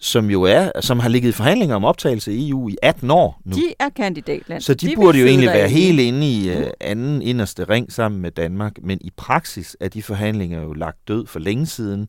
[0.00, 3.40] Som jo er, som har ligget i forhandlinger om optagelse i EU i 18 år
[3.44, 3.56] nu.
[3.56, 4.62] De er kandidatland.
[4.62, 8.20] Så de, de burde jo egentlig være helt inde i uh, anden inderste ring sammen
[8.20, 12.08] med Danmark, men i praksis er de forhandlinger jo lagt død for længe siden,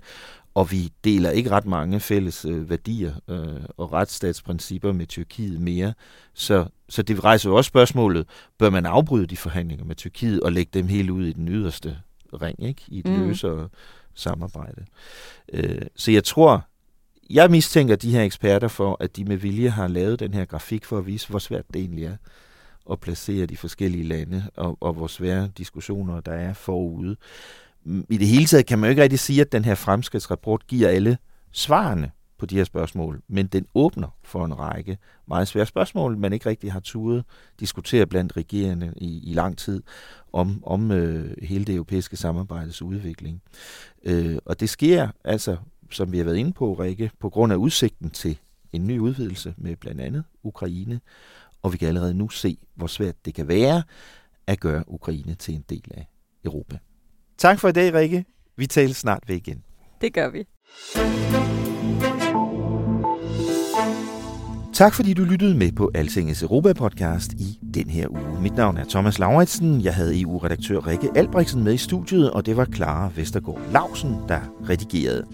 [0.53, 5.93] og vi deler ikke ret mange fælles uh, værdier uh, og retsstatsprincipper med Tyrkiet mere.
[6.33, 8.27] Så, så det rejser jo også spørgsmålet,
[8.59, 11.97] bør man afbryde de forhandlinger med Tyrkiet og lægge dem helt ud i den yderste
[12.41, 12.81] ring, ikke?
[12.87, 13.27] i et mm.
[13.27, 13.69] løsere
[14.15, 14.85] samarbejde.
[15.53, 16.65] Uh, så jeg tror,
[17.33, 20.85] jeg mistænker de her eksperter for, at de med vilje har lavet den her grafik
[20.85, 22.15] for at vise, hvor svært det egentlig er
[22.91, 27.15] at placere de forskellige lande, og, og hvor svære diskussioner der er forude.
[27.85, 30.89] I det hele taget kan man jo ikke rigtig sige, at den her fremskridtsrapport giver
[30.89, 31.17] alle
[31.51, 36.33] svarene på de her spørgsmål, men den åbner for en række meget svære spørgsmål, man
[36.33, 37.23] ikke rigtig har turet
[37.59, 39.83] diskutere blandt regerende i, i lang tid
[40.33, 43.41] om, om øh, hele det europæiske samarbejdes udvikling.
[44.03, 45.57] Øh, og det sker altså,
[45.91, 48.39] som vi har været inde på, Rikke, på grund af udsigten til
[48.73, 51.01] en ny udvidelse med blandt andet Ukraine,
[51.61, 53.83] og vi kan allerede nu se, hvor svært det kan være
[54.47, 56.07] at gøre Ukraine til en del af
[56.45, 56.77] Europa.
[57.37, 58.25] Tak for i dag, Rikke.
[58.55, 59.63] Vi taler snart ved igen.
[60.01, 60.45] Det gør vi.
[64.73, 68.41] Tak fordi du lyttede med på Altingets Europa-podcast i den her uge.
[68.41, 69.81] Mit navn er Thomas Lauritsen.
[69.81, 74.39] Jeg havde EU-redaktør Rikke Albrechtsen med i studiet, og det var Clara Vestergaard Lausen, der
[74.69, 75.25] redigerede.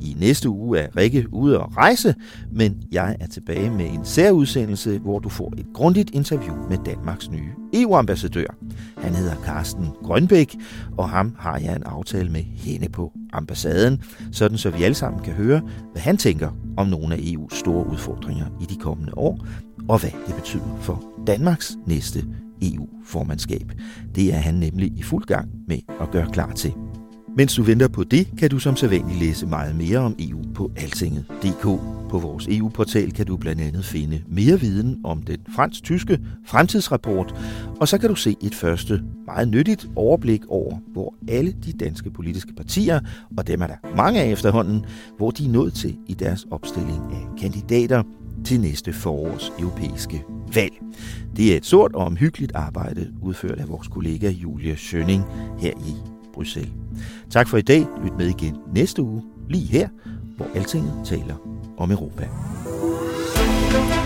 [0.00, 2.14] I næste uge er Rikke ude at rejse,
[2.52, 7.30] men jeg er tilbage med en særudsendelse, hvor du får et grundigt interview med Danmarks
[7.30, 8.46] nye EU-ambassadør.
[8.98, 10.56] Han hedder Carsten Grønbæk,
[10.98, 15.22] og ham har jeg en aftale med hende på ambassaden, sådan så vi alle sammen
[15.22, 19.46] kan høre, hvad han tænker om nogle af EU's store udfordringer i de kommende år,
[19.88, 22.24] og hvad det betyder for Danmarks næste
[22.62, 23.72] EU-formandskab.
[24.14, 26.72] Det er han nemlig i fuld gang med at gøre klar til.
[27.36, 30.70] Mens du venter på det, kan du som sædvanligt læse meget mere om EU på
[30.76, 31.62] altinget.dk.
[32.10, 37.34] På vores EU-portal kan du blandt andet finde mere viden om den fransk-tyske fremtidsrapport,
[37.80, 42.10] og så kan du se et første meget nyttigt overblik over, hvor alle de danske
[42.10, 43.00] politiske partier,
[43.38, 44.84] og dem er der mange af efterhånden,
[45.16, 48.02] hvor de er nået til i deres opstilling af kandidater
[48.44, 50.24] til næste forårs europæiske
[50.54, 50.72] valg.
[51.36, 55.24] Det er et stort og omhyggeligt arbejde, udført af vores kollega Julia Schønning
[55.58, 55.94] her i
[56.34, 56.72] Bruxelles.
[57.30, 57.86] Tak for i dag.
[58.04, 59.88] Lyt med igen næste uge, lige her,
[60.36, 61.34] hvor Altinget taler
[61.78, 62.28] om Europa.
[63.76, 64.05] thank